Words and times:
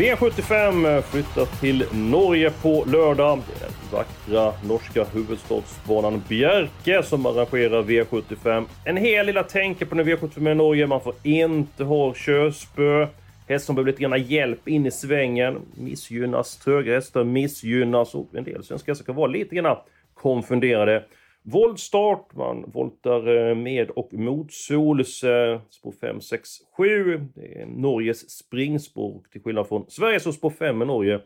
V75 0.00 1.02
flyttar 1.02 1.60
till 1.60 1.84
Norge 1.92 2.50
på 2.50 2.84
lördag. 2.86 3.38
Det 3.46 3.64
är 3.64 3.68
den 3.68 3.74
vackra 3.92 4.68
norska 4.68 5.04
huvudstadsbanan 5.04 6.22
Bjerke 6.28 7.02
som 7.02 7.26
arrangerar 7.26 7.82
V75. 7.82 8.64
En 8.84 8.96
hel 8.96 9.26
del 9.26 9.36
att 9.36 9.48
tänka 9.48 9.86
på 9.86 9.94
när 9.94 10.04
V75 10.04 10.52
i 10.52 10.54
Norge. 10.54 10.86
Man 10.86 11.00
får 11.00 11.14
inte 11.22 11.84
ha 11.84 12.14
körspö. 12.14 13.06
Häst 13.48 13.66
som 13.66 13.74
behöver 13.74 13.92
lite 13.92 14.02
grann 14.02 14.22
hjälp 14.22 14.68
in 14.68 14.86
i 14.86 14.90
svängen. 14.90 15.58
Missgynnas. 15.74 16.56
Tröga 16.56 16.94
hästar 16.94 17.24
missgynnas. 17.24 18.14
Och 18.14 18.34
en 18.34 18.44
del 18.44 18.64
svenska 18.64 18.90
hästar 18.90 19.04
kan 19.04 19.14
vara 19.14 19.30
lite 19.30 19.54
grann 19.54 19.76
konfunderade. 20.14 21.04
Voltstart, 21.42 22.34
man 22.34 22.70
voltar 22.70 23.48
eh, 23.48 23.54
med 23.54 23.90
och 23.90 24.12
motsols. 24.12 25.18
sols 25.18 25.62
spår 25.70 25.92
5, 26.00 26.20
6, 26.20 26.48
7. 26.76 27.20
Det 27.34 27.60
är 27.60 27.66
Norges 27.66 28.30
springspår. 28.30 29.22
Till 29.32 29.42
skillnad 29.42 29.68
från 29.68 29.84
Sverige 29.88 30.20
så 30.20 30.32
spår 30.32 30.50
5 30.50 30.82
i 30.82 30.84
Norge. 30.84 31.20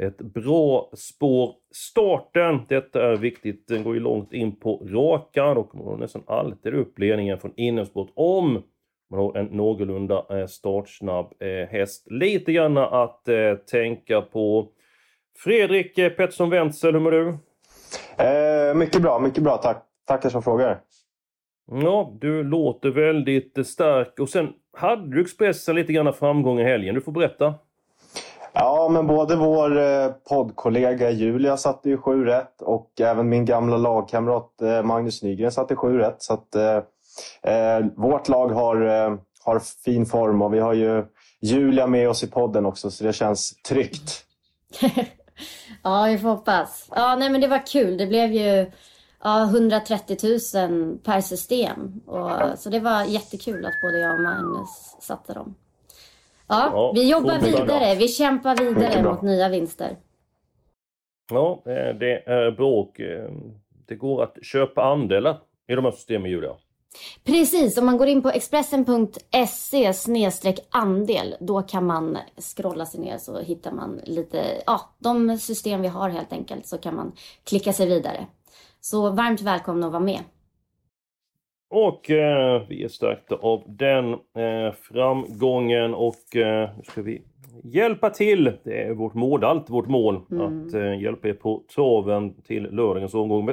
Ett 0.00 0.18
bra 0.18 0.90
spår. 0.94 1.54
Starten, 1.74 2.60
detta 2.68 3.12
är 3.12 3.16
viktigt, 3.16 3.68
den 3.68 3.84
går 3.84 3.94
ju 3.94 4.00
långt 4.00 4.32
in 4.32 4.56
på 4.56 4.86
rakan 4.86 5.56
och 5.56 5.74
man 5.74 5.86
har 5.86 5.96
nästan 5.96 6.22
alltid 6.26 6.74
upp 6.74 6.98
ledningen 6.98 7.38
från 7.38 7.52
innerspåret 7.56 8.10
om 8.14 8.62
man 9.10 9.20
har 9.20 9.36
en 9.36 9.46
någorlunda 9.46 10.26
eh, 10.30 10.46
startsnabb 10.46 11.32
eh, 11.40 11.68
häst. 11.68 12.06
Lite 12.10 12.52
grann 12.52 12.76
att 12.76 13.28
tänka 13.70 14.20
på. 14.20 14.68
Fredrik 15.36 15.94
Pettersson 15.94 16.50
Wenzel, 16.50 16.92
hur 16.92 17.00
mår 17.00 17.10
du? 17.10 17.38
Eh, 18.16 18.74
mycket 18.74 19.02
bra, 19.02 19.18
mycket 19.18 19.42
bra. 19.42 19.56
Tack. 19.56 19.84
Tackar 20.06 20.30
som 20.30 20.42
frågar. 20.42 20.80
Ja, 21.70 22.16
du 22.20 22.42
låter 22.42 22.90
väldigt 22.90 23.66
stark. 23.66 24.18
Och 24.20 24.28
sen 24.28 24.52
hade 24.76 25.14
du 25.14 25.20
Expressen 25.20 25.74
lite 25.74 25.92
grann 25.92 26.12
framgång 26.12 26.60
i 26.60 26.64
helgen. 26.64 26.94
Du 26.94 27.00
får 27.00 27.12
berätta. 27.12 27.54
Ja, 28.52 28.88
men 28.92 29.06
både 29.06 29.36
vår 29.36 29.78
eh, 29.78 30.08
poddkollega 30.28 31.10
Julia 31.10 31.56
satte 31.56 31.88
ju 31.88 31.96
sju 31.96 32.24
rätt 32.24 32.62
och 32.62 33.00
även 33.00 33.28
min 33.28 33.44
gamla 33.44 33.76
lagkamrat 33.76 34.62
eh, 34.62 34.82
Magnus 34.82 35.22
Nygren 35.22 35.52
satte 35.52 35.76
sju 35.76 35.98
rätt. 35.98 36.22
Så 36.22 36.34
att, 36.34 36.54
eh, 36.54 37.86
vårt 37.96 38.28
lag 38.28 38.48
har, 38.48 38.76
har 39.44 39.58
fin 39.84 40.06
form 40.06 40.42
och 40.42 40.54
vi 40.54 40.58
har 40.58 40.74
ju 40.74 41.04
Julia 41.40 41.86
med 41.86 42.08
oss 42.08 42.24
i 42.24 42.30
podden 42.30 42.66
också 42.66 42.90
så 42.90 43.04
det 43.04 43.12
känns 43.12 43.62
tryggt. 43.62 44.24
Ja, 45.88 46.06
vi 46.10 46.18
får 46.18 46.28
hoppas. 46.28 46.90
Ja, 46.94 47.16
nej 47.16 47.30
men 47.30 47.40
det 47.40 47.48
var 47.48 47.66
kul. 47.66 47.96
Det 47.96 48.06
blev 48.06 48.32
ju 48.32 48.70
ja, 49.22 49.44
130 49.44 50.16
000 50.22 50.98
per 50.98 51.20
system. 51.20 52.00
Och, 52.06 52.58
så 52.58 52.70
det 52.70 52.80
var 52.80 53.04
jättekul 53.04 53.66
att 53.66 53.80
både 53.82 53.98
jag 53.98 54.14
och 54.14 54.20
Magnus 54.20 54.96
satte 55.00 55.34
dem. 55.34 55.54
Ja, 56.48 56.70
ja 56.72 56.92
vi 56.94 57.10
jobbar 57.10 57.38
vidare. 57.38 57.94
Vi 57.94 58.08
kämpar 58.08 58.56
vidare 58.56 59.02
mot 59.02 59.22
nya 59.22 59.48
vinster. 59.48 59.96
Ja, 61.30 61.62
det 62.00 62.22
är 62.26 62.50
bra 62.50 62.70
och 62.70 63.00
eh, 63.00 63.30
det 63.86 63.94
går 63.94 64.22
att 64.22 64.36
köpa 64.42 64.82
andelar 64.82 65.38
i 65.68 65.74
de 65.74 65.84
här 65.84 65.92
systemen, 65.92 66.30
Julia. 66.30 66.56
Precis, 67.24 67.78
om 67.78 67.86
man 67.86 67.98
går 67.98 68.06
in 68.06 68.22
på 68.22 68.30
expressen.se 68.30 69.92
andel 70.70 71.34
då 71.40 71.62
kan 71.62 71.86
man 71.86 72.18
scrolla 72.56 72.86
sig 72.86 73.00
ner 73.00 73.18
så 73.18 73.40
hittar 73.40 73.72
man 73.72 74.00
lite, 74.04 74.62
ja, 74.66 74.80
de 74.98 75.38
system 75.38 75.82
vi 75.82 75.88
har 75.88 76.08
helt 76.08 76.32
enkelt 76.32 76.66
så 76.66 76.78
kan 76.78 76.96
man 76.96 77.12
klicka 77.44 77.72
sig 77.72 77.88
vidare. 77.88 78.26
Så 78.80 79.10
varmt 79.10 79.40
välkomna 79.40 79.86
att 79.86 79.92
vara 79.92 80.02
med. 80.02 80.20
Och 81.70 82.10
eh, 82.10 82.62
vi 82.68 82.84
är 82.84 82.88
stärkta 82.88 83.34
av 83.34 83.62
den 83.66 84.12
eh, 84.12 84.72
framgången 84.82 85.94
och 85.94 86.36
eh, 86.36 86.70
nu 86.76 86.82
ska 86.82 87.02
vi 87.02 87.22
hjälpa 87.64 88.10
till. 88.10 88.52
Det 88.64 88.82
är 88.82 88.94
vårt 88.94 89.14
mål, 89.14 89.44
allt 89.44 89.70
vårt 89.70 89.88
mål 89.88 90.20
mm. 90.30 90.46
att 90.46 90.74
eh, 90.74 91.02
hjälpa 91.02 91.28
er 91.28 91.32
på 91.32 91.62
traven 91.74 92.42
till 92.42 92.62
lördagens 92.62 93.14
omgång. 93.14 93.50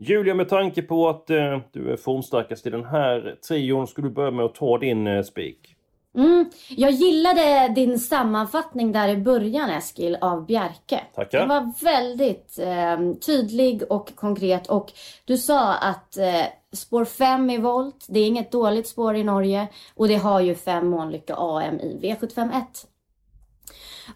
Julia, 0.00 0.34
med 0.34 0.48
tanke 0.48 0.82
på 0.82 1.08
att 1.08 1.30
eh, 1.30 1.58
du 1.72 1.92
är 1.92 1.96
formstarkast 1.96 2.66
i 2.66 2.70
den 2.70 2.84
här 2.84 3.36
trion, 3.48 3.86
skulle 3.86 4.08
du 4.08 4.14
börja 4.14 4.30
med 4.30 4.44
att 4.44 4.54
ta 4.54 4.78
din 4.78 5.06
eh, 5.06 5.22
spik? 5.22 5.74
Mm, 6.16 6.50
jag 6.68 6.90
gillade 6.90 7.68
din 7.74 7.98
sammanfattning 7.98 8.92
där 8.92 9.08
i 9.08 9.16
början 9.16 9.70
Eskil 9.70 10.18
av 10.20 10.46
Bjerke. 10.46 11.00
Tackar. 11.14 11.38
Den 11.38 11.48
var 11.48 11.84
väldigt 11.84 12.58
eh, 12.58 13.12
tydlig 13.26 13.82
och 13.90 14.16
konkret 14.16 14.66
och 14.66 14.92
du 15.24 15.38
sa 15.38 15.74
att 15.74 16.16
eh, 16.16 16.44
spår 16.72 17.04
5 17.04 17.50
i 17.50 17.58
volt, 17.58 18.06
det 18.08 18.20
är 18.20 18.26
inget 18.26 18.52
dåligt 18.52 18.88
spår 18.88 19.16
i 19.16 19.24
Norge 19.24 19.68
och 19.94 20.08
det 20.08 20.16
har 20.16 20.40
ju 20.40 20.54
5 20.54 20.88
Månlycke 20.88 21.34
AM 21.36 21.80
i 21.80 21.98
V751. 22.02 22.62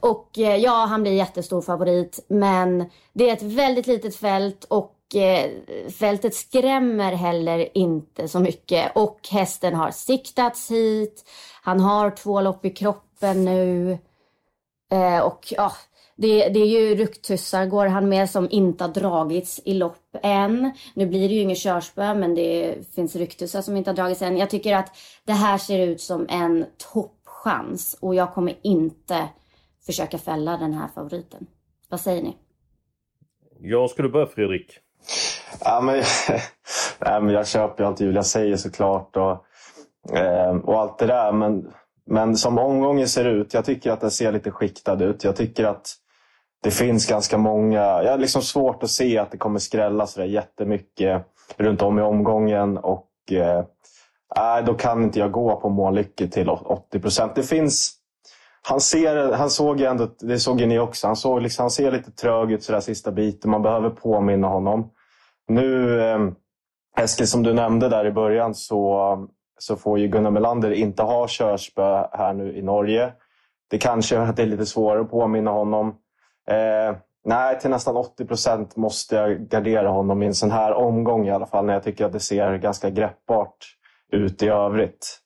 Och 0.00 0.38
eh, 0.38 0.56
ja, 0.56 0.86
han 0.88 1.02
blir 1.02 1.12
jättestor 1.12 1.62
favorit 1.62 2.24
men 2.28 2.90
det 3.12 3.30
är 3.30 3.32
ett 3.32 3.42
väldigt 3.42 3.86
litet 3.86 4.16
fält 4.16 4.64
och 4.64 5.01
Eh, 5.14 5.50
fältet 5.98 6.34
skrämmer 6.34 7.12
heller 7.12 7.68
inte 7.78 8.28
så 8.28 8.40
mycket. 8.40 8.92
Och 8.94 9.20
hästen 9.30 9.74
har 9.74 9.90
siktats 9.90 10.70
hit. 10.70 11.24
Han 11.62 11.80
har 11.80 12.10
två 12.10 12.40
lopp 12.40 12.64
i 12.64 12.70
kroppen 12.70 13.44
nu. 13.44 13.98
Eh, 14.92 15.18
och 15.18 15.46
ja, 15.56 15.72
det, 16.16 16.48
det, 16.48 16.60
är 16.60 16.66
ju 16.66 16.94
rucktussar 16.94 17.66
går 17.66 17.86
han 17.86 18.08
med 18.08 18.30
som 18.30 18.48
inte 18.50 18.84
har 18.84 18.88
dragits 18.88 19.60
i 19.64 19.74
lopp 19.74 20.16
än. 20.22 20.70
Nu 20.94 21.06
blir 21.06 21.28
det 21.28 21.34
ju 21.34 21.40
ingen 21.40 21.56
körspö 21.56 22.14
men 22.14 22.34
det 22.34 22.76
finns 22.94 23.16
rucktussar 23.16 23.62
som 23.62 23.76
inte 23.76 23.90
har 23.90 23.96
dragits 23.96 24.22
än. 24.22 24.36
Jag 24.36 24.50
tycker 24.50 24.76
att 24.76 24.96
det 25.24 25.32
här 25.32 25.58
ser 25.58 25.86
ut 25.86 26.00
som 26.00 26.26
en 26.28 26.66
toppchans 26.92 27.98
och 28.00 28.14
jag 28.14 28.34
kommer 28.34 28.54
inte 28.62 29.28
försöka 29.86 30.18
fälla 30.18 30.56
den 30.56 30.74
här 30.74 30.88
favoriten. 30.94 31.46
Vad 31.88 32.00
säger 32.00 32.22
ni? 32.22 32.36
Jag 33.60 33.90
skulle 33.90 34.08
börja 34.08 34.26
Fredrik. 34.26 34.78
Ja, 35.64 35.80
men, 35.80 35.94
nej, 36.98 37.20
men 37.20 37.28
jag 37.34 37.46
köper 37.46 37.84
ju 37.84 37.88
allt 37.88 38.00
Julia 38.00 38.22
säger 38.22 38.56
såklart. 38.56 39.16
Och, 39.16 39.46
eh, 40.16 40.56
och 40.56 40.80
allt 40.80 40.98
det 40.98 41.06
där. 41.06 41.32
Men, 41.32 41.72
men 42.06 42.36
som 42.36 42.58
omgången 42.58 43.08
ser 43.08 43.24
ut, 43.24 43.54
jag 43.54 43.64
tycker 43.64 43.90
att 43.90 44.00
den 44.00 44.10
ser 44.10 44.32
lite 44.32 44.50
skiktad 44.50 45.04
ut. 45.04 45.24
Jag 45.24 45.36
tycker 45.36 45.64
att 45.64 45.94
det 46.62 46.70
finns 46.70 47.06
ganska 47.06 47.38
många... 47.38 47.80
Jag 47.80 48.10
har 48.10 48.18
liksom 48.18 48.42
svårt 48.42 48.82
att 48.82 48.90
se 48.90 49.18
att 49.18 49.30
det 49.30 49.38
kommer 49.38 49.58
skrälla 49.58 50.06
sådär 50.06 50.26
jättemycket 50.26 51.26
runt 51.56 51.82
om 51.82 51.98
i 51.98 52.02
omgången. 52.02 52.78
Och 52.78 53.08
eh, 53.32 53.64
då 54.64 54.74
kan 54.74 55.02
inte 55.02 55.18
jag 55.18 55.32
gå 55.32 55.60
på 55.60 55.68
mållycke 55.68 56.28
till 56.28 56.48
80 56.48 57.00
procent. 57.00 57.34
Det 57.34 57.42
finns... 57.42 58.01
Han, 58.68 58.80
ser, 58.80 59.32
han 59.32 59.50
såg 59.50 59.80
ju 59.80 59.86
ändå, 59.86 60.08
det 60.20 60.38
såg 60.38 60.60
ju 60.60 60.66
ni 60.66 60.78
också, 60.78 61.06
han, 61.06 61.16
såg 61.16 61.42
liksom, 61.42 61.62
han 61.62 61.70
ser 61.70 61.90
lite 61.90 62.10
trög 62.10 62.52
ut 62.52 62.62
sådär 62.62 62.80
sista 62.80 63.12
biten. 63.12 63.50
Man 63.50 63.62
behöver 63.62 63.90
påminna 63.90 64.48
honom. 64.48 64.90
Nu, 65.48 66.00
eh, 66.00 66.18
Eskil, 66.96 67.28
som 67.28 67.42
du 67.42 67.52
nämnde 67.52 67.88
där 67.88 68.06
i 68.06 68.12
början 68.12 68.54
så, 68.54 69.28
så 69.58 69.76
får 69.76 69.98
ju 69.98 70.08
Gunnar 70.08 70.30
Melander 70.30 70.70
inte 70.70 71.02
ha 71.02 71.26
körspö 71.28 72.06
här 72.12 72.32
nu 72.32 72.56
i 72.56 72.62
Norge. 72.62 73.12
Det 73.70 73.78
kanske 73.78 74.14
gör 74.14 74.22
att 74.22 74.36
det 74.36 74.42
är 74.42 74.46
lite 74.46 74.66
svårare 74.66 75.00
att 75.00 75.10
påminna 75.10 75.50
honom. 75.50 75.88
Eh, 76.48 76.96
nej, 77.24 77.60
till 77.60 77.70
nästan 77.70 77.96
80 77.96 78.24
procent 78.24 78.76
måste 78.76 79.16
jag 79.16 79.48
gardera 79.48 79.88
honom 79.88 80.22
i 80.22 80.26
en 80.26 80.34
sån 80.34 80.50
här 80.50 80.72
omgång 80.72 81.26
i 81.26 81.30
alla 81.30 81.46
fall. 81.46 81.64
När 81.64 81.74
jag 81.74 81.82
tycker 81.82 82.04
att 82.04 82.12
det 82.12 82.20
ser 82.20 82.56
ganska 82.56 82.90
greppbart 82.90 83.56
ut 84.12 84.42
i 84.42 84.48
övrigt. 84.48 85.21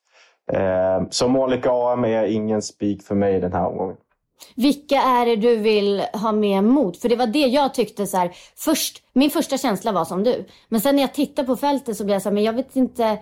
Eh, 0.53 1.07
så 1.09 1.27
Målika 1.27 1.71
AM 1.71 2.05
är 2.05 2.23
ingen 2.23 2.61
spik 2.61 3.03
för 3.03 3.15
mig 3.15 3.39
den 3.39 3.53
här 3.53 3.67
omgången. 3.67 3.97
Vilka 4.55 4.95
är 4.95 5.25
det 5.25 5.35
du 5.35 5.55
vill 5.55 5.99
ha 5.99 6.31
med 6.31 6.63
mot? 6.63 6.97
För 6.97 7.09
det 7.09 7.15
var 7.15 7.27
det 7.27 7.39
jag 7.39 7.73
tyckte 7.73 8.07
så 8.07 8.17
här, 8.17 8.31
först, 8.55 9.03
min 9.13 9.29
första 9.29 9.57
känsla 9.57 9.91
var 9.91 10.05
som 10.05 10.23
du. 10.23 10.45
Men 10.69 10.81
sen 10.81 10.95
när 10.95 11.03
jag 11.03 11.13
tittar 11.13 11.43
på 11.43 11.55
fältet 11.55 11.97
så 11.97 12.03
blir 12.03 12.15
jag 12.15 12.21
så 12.21 12.29
här, 12.29 12.33
men 12.33 12.43
jag 12.43 12.53
vet 12.53 12.75
inte. 12.75 13.17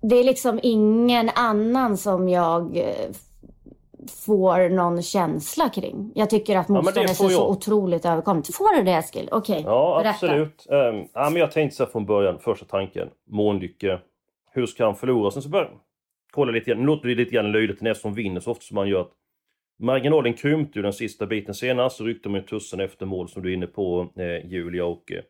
Det 0.00 0.16
är 0.16 0.24
liksom 0.24 0.60
ingen 0.62 1.30
annan 1.34 1.96
som 1.96 2.28
jag 2.28 2.76
eh, 2.76 3.10
får 4.26 4.68
någon 4.68 5.02
känsla 5.02 5.68
kring. 5.68 6.12
Jag 6.14 6.30
tycker 6.30 6.56
att 6.56 6.68
motståndet 6.68 7.20
ja, 7.20 7.26
är 7.26 7.30
så 7.30 7.48
otroligt 7.48 8.04
överkomligt. 8.04 8.54
Får 8.54 8.76
du 8.76 8.82
det 8.82 8.92
Eskil? 8.92 9.28
Okej, 9.32 9.52
okay, 9.52 9.72
Ja, 9.72 10.00
berätta. 10.02 10.10
absolut. 10.10 10.66
Um, 10.68 11.08
ja, 11.12 11.30
men 11.30 11.36
jag 11.36 11.52
tänkte 11.52 11.76
så 11.76 11.84
här 11.84 11.90
från 11.90 12.06
början, 12.06 12.38
första 12.38 12.66
tanken, 12.66 13.08
Månlycke. 13.30 13.98
Hur 14.54 14.66
ska 14.66 14.84
han 14.84 14.96
förlora? 14.96 15.30
Sen 15.30 15.42
så 15.42 15.48
började 15.48 15.70
kolla 16.30 16.52
lite 16.52 16.70
grann, 16.70 16.80
nu 16.80 16.86
låter 16.86 17.08
det 17.08 17.14
lite 17.14 17.30
grann 17.30 17.52
löjligt 17.52 17.80
när 17.80 17.94
som 17.94 18.14
vinner 18.14 18.40
så 18.40 18.50
ofta 18.50 18.62
som 18.62 18.74
man 18.74 18.88
gör. 18.88 19.00
Att 19.00 19.12
marginalen 19.78 20.34
krympte 20.34 20.78
ju 20.78 20.82
den 20.82 20.92
sista 20.92 21.26
biten 21.26 21.54
senast, 21.54 21.96
så 21.96 22.04
ryckte 22.04 22.28
man 22.28 22.40
ju 22.40 22.46
tussen 22.46 22.80
efter 22.80 23.06
mål 23.06 23.28
som 23.28 23.42
du 23.42 23.50
är 23.50 23.54
inne 23.54 23.66
på 23.66 24.12
eh, 24.16 24.46
Julia. 24.46 24.84
Och, 24.84 25.12
eh, 25.12 25.22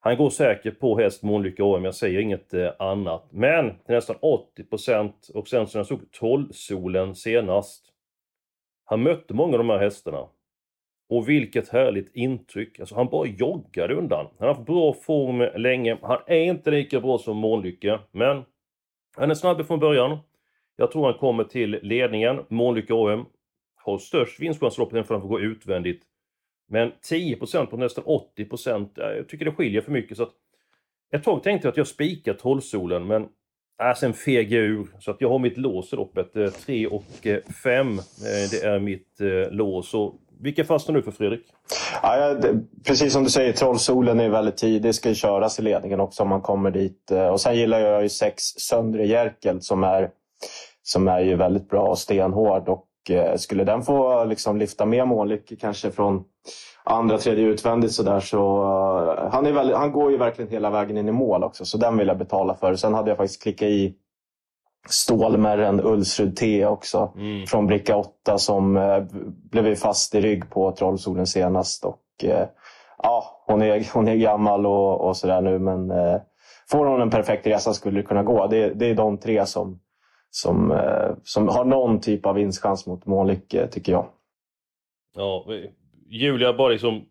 han 0.00 0.16
går 0.16 0.30
säkert 0.30 0.78
på 0.78 0.98
häst 0.98 1.22
Månlycke 1.22 1.62
AM, 1.62 1.84
jag 1.84 1.94
säger 1.94 2.20
inget 2.20 2.54
eh, 2.54 2.70
annat. 2.78 3.28
Men 3.30 3.70
till 3.70 3.94
nästan 3.94 4.16
80% 4.16 5.12
och 5.34 5.48
sen 5.48 5.66
så 5.66 5.78
när 5.78 5.80
jag 5.80 5.86
såg 5.86 6.00
12-solen 6.20 7.14
senast. 7.14 7.84
Han 8.84 9.02
mötte 9.02 9.34
många 9.34 9.52
av 9.52 9.58
de 9.58 9.68
här 9.68 9.78
hästarna. 9.78 10.28
Och 11.08 11.28
vilket 11.28 11.68
härligt 11.68 12.16
intryck. 12.16 12.80
Alltså 12.80 12.94
han 12.94 13.06
bara 13.06 13.26
joggade 13.26 13.94
undan. 13.94 14.26
Han 14.38 14.48
har 14.48 14.54
haft 14.54 14.66
bra 14.66 14.92
form 14.92 15.62
länge. 15.62 15.98
Han 16.02 16.18
är 16.26 16.42
inte 16.42 16.70
lika 16.70 17.00
bra 17.00 17.18
som 17.18 17.36
Månlycke, 17.36 17.98
men 18.12 18.42
han 19.16 19.30
är 19.30 19.34
snabb 19.34 19.66
från 19.66 19.80
början. 19.80 20.18
Jag 20.76 20.92
tror 20.92 21.04
han 21.04 21.18
kommer 21.18 21.44
till 21.44 21.78
ledningen. 21.82 22.44
Månlycke 22.48 22.94
AM 22.94 23.24
har 23.76 23.98
störst 23.98 24.40
vinstchans 24.40 24.78
i 24.78 24.80
loppet 24.80 25.06
för 25.06 25.14
att 25.14 25.20
han 25.20 25.28
får 25.28 25.28
gå 25.28 25.40
utvändigt. 25.40 26.02
Men 26.68 26.92
10% 27.10 27.66
på 27.66 27.76
nästan 27.76 28.04
80%, 28.04 28.88
jag 28.96 29.28
tycker 29.28 29.44
det 29.44 29.52
skiljer 29.52 29.80
för 29.80 29.92
mycket. 29.92 30.16
så 30.16 30.22
att 30.22 30.32
Ett 31.12 31.24
tag 31.24 31.42
tänkte 31.42 31.66
jag 31.66 31.72
att 31.72 31.76
jag 31.76 31.86
spikar 31.86 32.34
trollsolen 32.34 33.06
men 33.06 33.22
äh, 33.82 33.94
sen 33.94 34.14
feg 34.14 34.52
jag 34.52 34.62
ur. 34.62 34.88
Så 35.00 35.10
att 35.10 35.20
jag 35.20 35.28
har 35.28 35.38
mitt 35.38 35.56
lås 35.56 35.92
i 35.92 35.96
loppet. 35.96 36.36
Eh, 36.36 36.50
3 36.50 36.86
och 36.86 37.26
eh, 37.26 37.42
5, 37.64 37.88
eh, 37.88 37.98
det 38.50 38.62
är 38.62 38.78
mitt 38.78 39.20
lås. 39.50 39.94
Och 39.94 40.14
vilka 40.40 40.64
fastnar 40.64 40.94
du 40.94 41.02
för 41.02 41.10
Fredrik? 41.10 41.46
Ja, 42.02 42.34
det, 42.34 42.60
precis 42.86 43.12
som 43.12 43.24
du 43.24 43.30
säger, 43.30 43.52
Trollsolen 43.52 44.20
är 44.20 44.28
väldigt 44.28 44.56
tidig. 44.56 44.94
Ska 44.94 45.08
ju 45.08 45.14
köras 45.14 45.58
i 45.58 45.62
ledningen 45.62 46.00
också 46.00 46.22
om 46.22 46.28
man 46.28 46.40
kommer 46.40 46.70
dit. 46.70 47.10
Eh, 47.10 47.28
och 47.28 47.40
sen 47.40 47.56
gillar 47.56 47.78
jag 47.78 48.02
ju 48.02 48.08
sex 48.08 48.42
Söndre 48.42 49.06
Jerkel 49.06 49.62
som 49.62 49.84
är, 49.84 50.10
som 50.82 51.08
är 51.08 51.20
ju 51.20 51.36
väldigt 51.36 51.68
bra 51.68 51.82
och 51.82 51.98
stenhård. 51.98 52.68
Och 52.68 52.86
eh, 53.10 53.36
skulle 53.36 53.64
den 53.64 53.82
få 53.82 54.24
liksom 54.24 54.58
lyfta 54.58 54.86
med 54.86 55.08
Månlycke 55.08 55.56
kanske 55.56 55.90
från 55.90 56.24
andra, 56.84 57.18
tredje 57.18 57.44
utvändigt 57.44 57.92
sådär 57.92 58.20
så... 58.20 58.62
Uh, 58.62 59.30
han, 59.32 59.46
är 59.46 59.52
väldigt, 59.52 59.76
han 59.76 59.92
går 59.92 60.10
ju 60.10 60.16
verkligen 60.16 60.50
hela 60.50 60.70
vägen 60.70 60.96
in 60.96 61.08
i 61.08 61.12
mål 61.12 61.44
också 61.44 61.64
så 61.64 61.78
den 61.78 61.98
vill 61.98 62.08
jag 62.08 62.18
betala 62.18 62.54
för. 62.54 62.74
Sen 62.74 62.94
hade 62.94 63.10
jag 63.10 63.16
faktiskt 63.16 63.42
klickat 63.42 63.68
i 63.68 63.94
Stålmärren 64.88 65.80
Ulsrud 65.84 66.36
T 66.36 66.66
också 66.66 67.12
mm. 67.16 67.46
från 67.46 67.66
bricka 67.66 67.96
8 67.96 68.38
som 68.38 68.76
eh, 68.76 69.04
blev 69.50 69.74
fast 69.74 70.14
i 70.14 70.20
rygg 70.20 70.50
på 70.50 70.72
Trollsolen 70.72 71.26
senast. 71.26 71.84
Och, 71.84 72.24
eh, 72.24 72.48
ja, 73.02 73.44
hon, 73.46 73.62
är, 73.62 73.94
hon 73.94 74.08
är 74.08 74.16
gammal 74.16 74.66
och, 74.66 75.00
och 75.00 75.16
sådär 75.16 75.40
nu 75.40 75.58
men 75.58 75.90
eh, 75.90 76.20
får 76.70 76.86
hon 76.86 77.02
en 77.02 77.10
perfekt 77.10 77.46
resa 77.46 77.74
skulle 77.74 78.00
det 78.00 78.06
kunna 78.06 78.22
gå. 78.22 78.46
Det, 78.46 78.74
det 78.74 78.86
är 78.86 78.94
de 78.94 79.18
tre 79.18 79.46
som, 79.46 79.80
som, 80.30 80.72
eh, 80.72 81.10
som 81.22 81.48
har 81.48 81.64
någon 81.64 82.00
typ 82.00 82.26
av 82.26 82.34
vinstchans 82.34 82.86
mot 82.86 83.06
Månlycke 83.06 83.66
tycker 83.66 83.92
jag. 83.92 84.06
Ja, 85.16 85.46
Julia 86.10 86.52
bara 86.52 86.68
liksom 86.68 87.04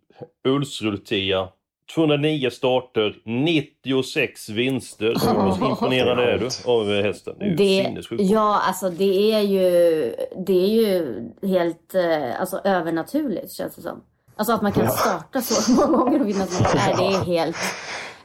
Ulsrud 0.43 1.05
Tia 1.05 1.49
209 1.95 2.49
starter, 2.49 3.21
96 3.25 4.49
vinster. 4.49 5.07
Hur 5.59 5.69
imponerad 5.69 6.19
är 6.19 6.37
du 6.37 6.71
av 6.71 7.03
hästen? 7.03 7.35
Det 7.39 7.63
är 7.63 7.89
ju 7.89 8.01
det, 8.01 8.23
Ja, 8.23 8.61
alltså 8.67 8.89
det 8.89 9.33
är 9.33 9.41
ju, 9.41 10.15
det 10.45 10.63
är 10.63 10.67
ju 10.67 11.21
helt 11.41 11.95
eh, 11.95 12.39
alltså, 12.39 12.61
övernaturligt 12.63 13.53
känns 13.53 13.75
det 13.75 13.81
som. 13.81 14.01
Alltså 14.35 14.53
att 14.53 14.61
man 14.61 14.71
kan 14.71 14.89
starta 14.89 15.41
så 15.41 15.71
många 15.87 15.97
gånger 15.97 16.21
och 16.21 16.27
vinna 16.27 16.45
så 16.45 16.63
mycket. 16.63 16.75
Nej, 16.75 16.95
det 16.97 17.15
är 17.15 17.25
helt... 17.25 17.57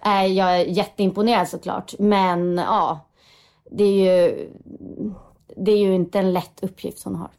Äh, 0.04 0.26
jag 0.26 0.60
är 0.60 0.64
jätteimponerad 0.64 1.48
såklart. 1.48 1.94
Men 1.98 2.58
ja, 2.58 3.08
det 3.70 3.84
är 3.84 4.26
ju, 4.26 4.48
det 5.56 5.72
är 5.72 5.78
ju 5.78 5.94
inte 5.94 6.18
en 6.18 6.32
lätt 6.32 6.62
uppgift 6.62 7.04
hon 7.04 7.14
har. 7.14 7.30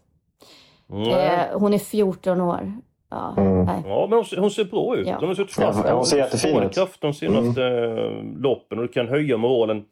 Mm. 0.92 1.10
Eh, 1.10 1.60
hon 1.60 1.74
är 1.74 1.78
14 1.78 2.42
år. 2.42 2.82
Ja, 3.14 3.36
mm. 3.38 3.68
ja 3.86 4.08
men 4.10 4.18
hon, 4.18 4.26
hon, 4.38 4.52
ser 4.52 4.64
bra 4.64 4.98
ut. 4.98 5.08
Ja. 5.08 5.20
De 5.20 5.26
har 5.26 5.36
suttit 5.36 5.54
fast 5.54 5.86
ja, 5.86 5.96
hon 5.96 6.06
ser 6.06 6.18
jättefin 6.18 6.64
ut. 6.64 6.74
kraft 6.74 7.02
de 7.02 7.14
senaste 7.14 7.64
mm. 7.64 8.42
loppen 8.42 8.80
och 8.80 8.88
du 8.88 8.94
kan 8.94 9.08
höja 9.08 9.38
moralen. 9.38 9.86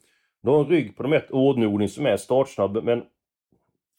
Du 0.43 0.49
har 0.49 0.59
en 0.59 0.65
rygg 0.65 0.97
på 0.97 1.03
de 1.03 1.13
ett 1.13 1.31
ordnodling 1.31 1.89
som 1.89 2.05
är 2.05 2.17
startsnabb 2.17 2.83
men 2.83 3.03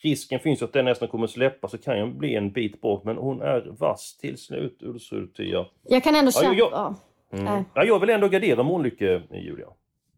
risken 0.02 0.40
finns 0.40 0.62
att 0.62 0.72
den 0.72 0.84
nästan 0.84 1.08
kommer 1.08 1.26
släppa 1.26 1.68
så 1.68 1.78
kan 1.78 1.98
jag 1.98 2.16
bli 2.16 2.34
en 2.34 2.52
bit 2.52 2.80
bak 2.80 3.04
men 3.04 3.16
hon 3.16 3.42
är 3.42 3.66
vass 3.78 4.16
till 4.20 4.38
slut 4.38 4.82
Ulsrud-Tia. 4.82 5.64
Jag 5.82 6.04
kan 6.04 6.16
ändå 6.16 6.32
köpa... 6.32 6.54
Ja, 6.54 6.94
jag, 7.30 7.40
mm. 7.40 7.54
äh. 7.54 7.62
ja, 7.74 7.84
jag 7.84 7.98
vill 7.98 8.10
ändå 8.10 8.28
gardera 8.28 8.62
Månlycke, 8.62 9.22
Julia. 9.30 9.66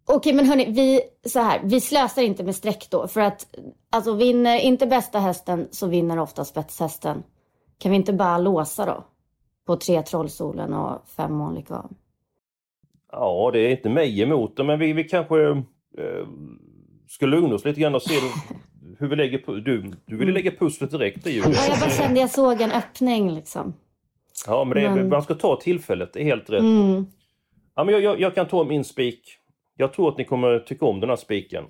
Okej 0.06 0.33
men 0.33 0.47
hörni, 0.47 0.67
vi, 0.71 1.01
så 1.29 1.41
här, 1.41 1.61
vi 1.65 1.81
slösar 1.81 2.23
inte 2.23 2.45
med 2.45 2.56
streck 2.56 2.87
då 2.91 3.09
för 3.09 3.21
att 3.21 3.47
alltså 3.91 4.12
vinner 4.15 4.59
inte 4.59 4.87
bästa 4.87 5.19
hästen 5.19 5.69
så 5.71 5.87
vinner 5.87 6.19
ofta 6.19 6.45
spetshästen. 6.45 7.23
Kan 7.79 7.91
vi 7.91 7.97
inte 7.97 8.12
bara 8.12 8.38
låsa 8.38 8.87
då? 8.87 9.05
På 9.67 9.76
tre 9.76 10.03
Trollsolen 10.03 10.73
och 10.73 11.09
fem 11.17 11.35
Månlykke 11.35 11.75
Ja, 13.12 13.50
det 13.53 13.59
är 13.59 13.71
inte 13.71 13.88
mig 13.88 14.23
emot 14.23 14.56
det, 14.56 14.65
men 14.65 14.79
vi, 14.79 14.93
vi 14.93 15.05
kanske 15.05 15.50
eh, 15.99 16.26
ska 17.09 17.26
lugna 17.26 17.55
oss 17.55 17.65
lite 17.65 17.81
grann 17.81 17.94
och 17.94 18.03
se 18.03 18.15
hur 18.99 19.06
vi 19.09 19.17
lägger... 19.17 19.61
Du, 19.61 19.82
du 20.06 20.17
ville 20.17 20.23
mm. 20.23 20.35
lägga 20.35 20.50
pusslet 20.50 20.91
direkt, 20.91 21.25
det 21.25 21.31
Ja, 21.31 21.44
jag 21.69 21.81
bara 21.81 21.91
kände 21.91 22.21
jag 22.21 22.31
såg 22.31 22.61
en 22.61 22.73
öppning 22.73 23.35
liksom. 23.35 23.75
Ja, 24.47 24.65
men, 24.65 24.82
det, 24.82 24.91
men... 24.91 25.09
man 25.09 25.23
ska 25.23 25.35
ta 25.35 25.61
tillfället, 25.61 26.12
det 26.12 26.20
är 26.20 26.25
helt 26.25 26.50
rätt. 26.50 26.61
Mm. 26.61 27.06
Ja, 27.75 27.85
men 27.85 27.94
jag, 27.94 28.03
jag, 28.03 28.20
jag 28.20 28.35
kan 28.35 28.49
ta 28.49 28.65
min 28.65 28.85
spik. 28.85 29.38
Jag 29.77 29.93
tror 29.93 30.09
att 30.09 30.19
ni 30.19 30.25
kommer 30.25 30.59
tycka 30.59 30.87
om 30.87 31.00
den 31.00 31.09
här 31.09 31.17
spiken. 31.17 31.65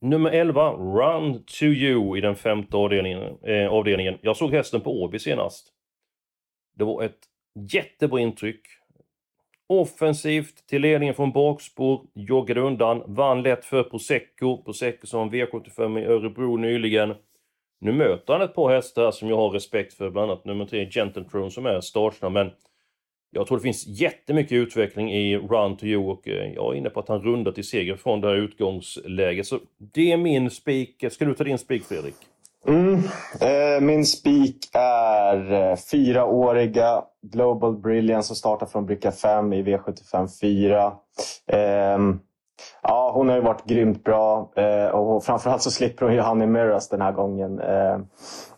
Nummer 0.00 0.30
11, 0.30 0.72
Run 0.72 1.44
to 1.44 1.64
You 1.64 2.18
i 2.18 2.20
den 2.20 2.36
femte 2.36 2.76
avdelningen. 2.76 3.38
Eh, 3.42 3.68
avdelningen. 3.68 4.18
Jag 4.22 4.36
såg 4.36 4.52
hästen 4.52 4.80
på 4.80 5.02
Åby 5.02 5.18
senast. 5.18 5.72
Det 6.74 6.84
var 6.84 7.02
ett 7.02 7.18
jättebra 7.72 8.20
intryck. 8.20 8.60
Offensivt 9.68 10.66
till 10.66 10.82
ledningen 10.82 11.14
från 11.14 11.32
bakspår, 11.32 12.06
joggade 12.14 12.60
undan, 12.60 13.02
vann 13.06 13.42
lätt 13.42 13.64
för 13.64 13.82
Prosecco. 13.82 14.62
Prosecco 14.62 15.06
som 15.06 15.30
V75 15.30 16.00
i 16.00 16.04
Örebro 16.04 16.56
nyligen. 16.56 17.14
Nu 17.80 17.92
möter 17.92 18.32
han 18.32 18.42
ett 18.42 18.54
par 18.54 18.74
hästar 18.74 19.10
som 19.10 19.28
jag 19.28 19.36
har 19.36 19.50
respekt 19.50 19.94
för, 19.94 20.10
bland 20.10 20.30
annat 20.30 20.44
nummer 20.44 20.66
3 20.66 20.90
Gentle 20.90 21.50
som 21.50 21.66
är 21.66 21.80
startsnabb, 21.80 22.32
men 22.32 22.50
jag 23.36 23.46
tror 23.46 23.58
det 23.58 23.62
finns 23.62 23.86
jättemycket 23.86 24.52
utveckling 24.52 25.12
i 25.12 25.36
Run 25.36 25.76
to 25.76 25.84
You 25.84 26.10
och 26.10 26.28
eh, 26.28 26.52
jag 26.54 26.74
är 26.74 26.78
inne 26.78 26.90
på 26.90 27.00
att 27.00 27.08
han 27.08 27.22
rundar 27.22 27.52
till 27.52 27.68
seger 27.68 27.96
från 27.96 28.20
det 28.20 28.28
här 28.28 28.34
utgångsläget. 28.34 29.46
Så 29.46 29.58
det 29.94 30.12
är 30.12 30.16
min 30.16 30.50
spik. 30.50 31.04
Ska 31.10 31.24
du 31.24 31.34
ta 31.34 31.44
din 31.44 31.58
spik 31.58 31.84
Fredrik? 31.84 32.14
Mm. 32.68 32.94
Eh, 33.40 33.80
min 33.80 34.06
spik 34.06 34.58
är 34.72 35.52
eh, 35.52 35.76
fyraåriga 35.76 37.02
Global 37.22 37.76
Brilliance 37.76 38.26
som 38.26 38.36
startar 38.36 38.66
från 38.66 38.86
bricka 38.86 39.12
5 39.12 39.52
i 39.52 39.62
V75 39.62 40.40
4. 40.40 40.92
Eh, 41.46 41.98
ja, 42.82 43.10
hon 43.14 43.28
har 43.28 43.36
ju 43.36 43.42
varit 43.42 43.64
grymt 43.64 44.04
bra 44.04 44.52
eh, 44.56 44.88
och 44.88 45.24
framförallt 45.24 45.62
så 45.62 45.70
slipper 45.70 46.06
hon 46.06 46.14
ju 46.14 46.20
Honey 46.20 46.46
Mirrors 46.46 46.88
den 46.88 47.00
här 47.00 47.12
gången. 47.12 47.60
Eh, 47.60 48.00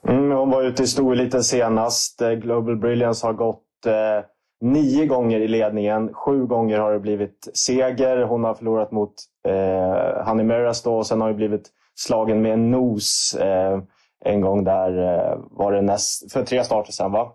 mm, 0.09 0.31
hon 0.31 0.51
var 0.51 0.63
ute 0.63 0.83
i 0.83 0.87
storeliten 0.87 1.45
senast. 1.45 2.23
Eh, 2.23 2.31
Global 2.31 2.77
Brilliance 2.77 3.27
har 3.27 3.33
gått 3.33 3.87
eh, 3.87 4.25
nio 4.61 5.07
gånger 5.07 5.41
i 5.41 5.49
ledningen. 5.49 6.15
Sju 6.15 6.47
gånger 6.47 6.79
har 6.79 6.93
det 6.93 6.99
blivit 7.01 7.49
seger. 7.55 8.23
Hon 8.23 8.45
har 8.45 8.55
förlorat 8.55 8.93
mot 8.93 9.15
eh, 9.49 10.27
Honey 10.27 10.45
Meras 10.45 10.83
då 10.83 10.97
och 10.97 11.07
sen 11.07 11.21
har 11.21 11.29
det 11.29 11.35
blivit 11.35 11.71
slagen 11.95 12.43
med 12.43 12.53
en 12.53 12.71
nos 12.71 13.35
eh, 13.35 13.79
en 14.25 14.41
gång 14.41 14.65
där 14.65 14.99
eh, 14.99 15.39
var 15.51 15.73
det 15.73 15.83
näst, 15.83 16.33
för 16.33 16.43
tre 16.43 16.65
starter 16.65 16.93
sen 16.93 17.13
va? 17.13 17.33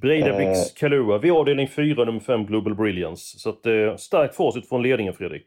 Breidablix 0.00 0.58
eh, 0.58 0.74
Kalua 0.76 1.18
vid 1.18 1.32
avdelning 1.32 1.68
4, 1.68 2.04
nummer 2.04 2.20
5 2.20 2.46
Global 2.46 2.74
Brilliance. 2.74 3.38
Så 3.38 3.50
att, 3.50 3.66
eh, 3.66 3.96
starkt 3.96 4.34
facit 4.34 4.68
från 4.68 4.82
ledningen 4.82 5.14
Fredrik. 5.14 5.44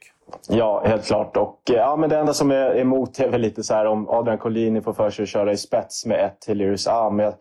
Ja, 0.50 0.84
helt 0.86 1.06
klart. 1.06 1.38
Och, 1.38 1.60
eh, 1.70 1.76
ja, 1.76 1.96
men 1.96 2.10
det 2.10 2.18
enda 2.18 2.34
som 2.34 2.52
är 2.52 2.78
emot 2.78 3.20
är 3.20 3.30
väl 3.30 3.42
lite 3.42 3.64
så 3.64 3.74
här 3.74 3.86
om 3.86 4.10
Adrian 4.10 4.38
Collini 4.38 4.82
får 4.82 4.94
för 4.94 5.10
sig 5.10 5.24
att 5.24 5.30
köra 5.30 5.52
i 5.52 5.58
spets 5.58 6.06
med 6.06 6.26
ett 6.26 6.46
Hilarious 6.48 6.88
Am. 6.88 7.20
Jag, 7.20 7.34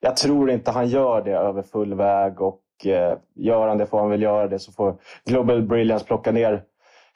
jag 0.00 0.16
tror 0.16 0.50
inte 0.50 0.70
han 0.70 0.88
gör 0.88 1.22
det 1.22 1.32
över 1.32 1.62
full 1.62 1.94
väg. 1.94 2.40
Och 2.40 2.60
eh, 2.86 3.16
gör 3.34 3.68
han 3.68 3.78
det 3.78 3.86
får 3.86 4.00
han 4.00 4.10
väl 4.10 4.22
göra 4.22 4.48
det 4.48 4.58
så 4.58 4.72
får 4.72 4.96
Global 5.24 5.62
Brilliance 5.62 6.04
plocka 6.04 6.32
ner 6.32 6.62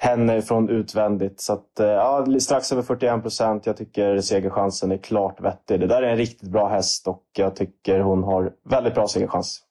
henne 0.02 0.42
från 0.42 0.68
utvändigt. 0.68 1.40
Så 1.40 1.52
att, 1.52 1.80
eh, 1.80 1.86
ja, 1.86 2.26
strax 2.40 2.72
över 2.72 2.82
41 2.82 3.22
procent. 3.22 3.66
Jag 3.66 3.76
tycker 3.76 4.20
segerchansen 4.20 4.92
är 4.92 4.96
klart 4.96 5.40
vettig. 5.40 5.80
Det 5.80 5.86
där 5.86 6.02
är 6.02 6.10
en 6.10 6.16
riktigt 6.16 6.48
bra 6.48 6.68
häst 6.68 7.08
och 7.08 7.24
jag 7.36 7.56
tycker 7.56 8.00
hon 8.00 8.22
har 8.22 8.52
väldigt 8.64 8.94
bra 8.94 9.08
segerchans. 9.08 9.62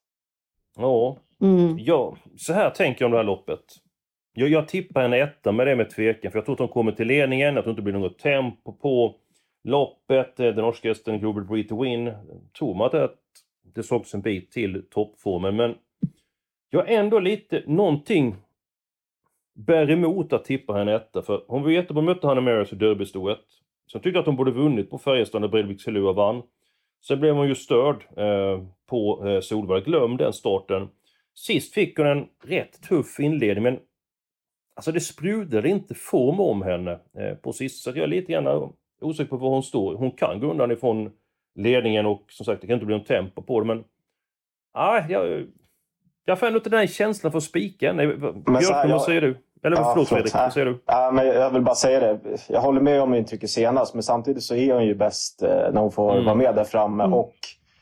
Ja, 0.77 1.17
mm. 1.41 1.77
ja 1.79 2.15
så 2.37 2.53
här 2.53 2.69
tänker 2.69 3.01
jag 3.01 3.07
om 3.07 3.11
det 3.11 3.17
här 3.17 3.23
loppet. 3.23 3.59
Jag, 4.33 4.49
jag 4.49 4.67
tippar 4.67 5.01
en 5.01 5.13
etta 5.13 5.51
med 5.51 5.67
det 5.67 5.75
med 5.75 5.89
tvekan, 5.89 6.31
för 6.31 6.37
jag 6.37 6.45
tror 6.45 6.55
att 6.55 6.59
hon 6.59 6.67
kommer 6.67 6.91
till 6.91 7.07
ledningen, 7.07 7.55
jag 7.55 7.63
tror 7.63 7.71
inte 7.71 7.81
det 7.81 7.91
blir 7.91 7.99
något 7.99 8.19
tempo 8.19 8.73
på 8.73 9.15
loppet. 9.63 10.37
Den 10.37 10.55
norska 10.55 10.87
hästen 10.87 11.19
Global 11.19 11.43
Breed 11.43 11.69
to 11.69 11.83
Win 11.83 12.13
tror 12.59 12.75
man 12.75 12.85
att 12.85 13.15
det 13.75 13.83
sågs 13.83 14.13
en 14.13 14.21
bit 14.21 14.51
till 14.51 14.83
toppformen 14.89 15.55
men 15.55 15.75
jag 16.69 16.89
är 16.89 16.99
ändå 16.99 17.19
lite, 17.19 17.63
någonting 17.67 18.35
bär 19.53 19.89
emot 19.89 20.33
att 20.33 20.45
tippa 20.45 20.73
henne 20.73 20.95
etta 20.95 21.21
för 21.21 21.45
hon 21.47 21.63
var 21.63 21.69
jättebra, 21.69 22.03
mötte 22.03 22.27
Hanna 22.27 22.41
Maris 22.41 22.73
i 22.73 22.75
derbystoet. 22.75 23.39
Sen 23.91 24.01
tyckte 24.01 24.17
jag 24.17 24.19
att 24.19 24.25
hon 24.25 24.35
borde 24.35 24.51
vunnit 24.51 24.89
på 24.89 24.97
Färjestad 24.97 25.41
när 25.41 25.47
Breivik 25.47 25.85
Helua 25.85 26.13
vann. 26.13 26.43
Sen 27.07 27.19
blev 27.19 27.35
hon 27.35 27.47
ju 27.47 27.55
störd 27.55 28.03
eh, 28.17 28.63
på 28.89 29.27
eh, 29.27 29.39
Solvalla. 29.39 29.79
Glöm 29.79 30.17
den 30.17 30.33
starten. 30.33 30.89
Sist 31.33 31.73
fick 31.73 31.97
hon 31.97 32.07
en 32.07 32.27
rätt 32.43 32.81
tuff 32.81 33.19
inledning 33.19 33.63
men 33.63 33.79
alltså 34.75 34.91
det 34.91 34.99
sprudlade 34.99 35.69
inte 35.69 35.95
form 35.95 36.39
om 36.39 36.61
henne 36.61 36.91
eh, 36.91 37.35
på 37.35 37.53
sist. 37.53 37.83
Så 37.83 37.89
jag 37.89 37.97
är 37.97 38.07
lite 38.07 38.31
grann 38.31 38.73
osäker 39.01 39.29
på 39.29 39.37
var 39.37 39.49
hon 39.49 39.63
står. 39.63 39.95
Hon 39.95 40.11
kan 40.11 40.39
gå 40.39 40.51
undan 40.51 40.71
ifrån 40.71 41.11
ledningen 41.55 42.05
och 42.05 42.25
som 42.29 42.45
sagt 42.45 42.61
det 42.61 42.67
kan 42.67 42.73
inte 42.73 42.85
bli 42.85 42.95
någon 42.95 43.05
tempo 43.05 43.41
på 43.41 43.59
det 43.59 43.65
men... 43.65 43.83
Nej, 44.75 45.05
jag, 45.09 45.45
jag 46.25 46.39
får 46.39 46.47
ändå 46.47 46.57
inte 46.57 46.69
den 46.69 46.79
här 46.79 46.87
känslan 46.87 47.31
för 47.31 47.37
att 47.37 47.43
spika. 47.43 47.93
Björklund, 47.93 48.91
vad 48.91 49.01
säger 49.01 49.21
du? 49.21 49.37
Eller 49.63 49.77
ja, 49.77 49.91
förlåt 49.93 50.09
Fredrik, 50.09 50.33
vad 50.33 50.53
säger 50.53 50.65
du? 50.65 50.81
Ja, 50.85 51.11
men 51.13 51.27
jag 51.27 51.49
vill 51.49 51.61
bara 51.61 51.75
säga 51.75 51.99
det. 51.99 52.19
Jag 52.47 52.61
håller 52.61 52.81
med 52.81 53.01
om 53.01 53.13
intrycket 53.13 53.49
senast, 53.49 53.93
men 53.93 54.03
samtidigt 54.03 54.43
så 54.43 54.55
är 54.55 54.73
hon 54.73 54.85
ju 54.85 54.95
bäst 54.95 55.43
eh, 55.43 55.49
när 55.49 55.81
hon 55.81 55.91
får 55.91 56.11
mm. 56.11 56.25
vara 56.25 56.35
med 56.35 56.55
där 56.55 56.63
framme. 56.63 57.03
Mm. 57.03 57.13
Och 57.13 57.33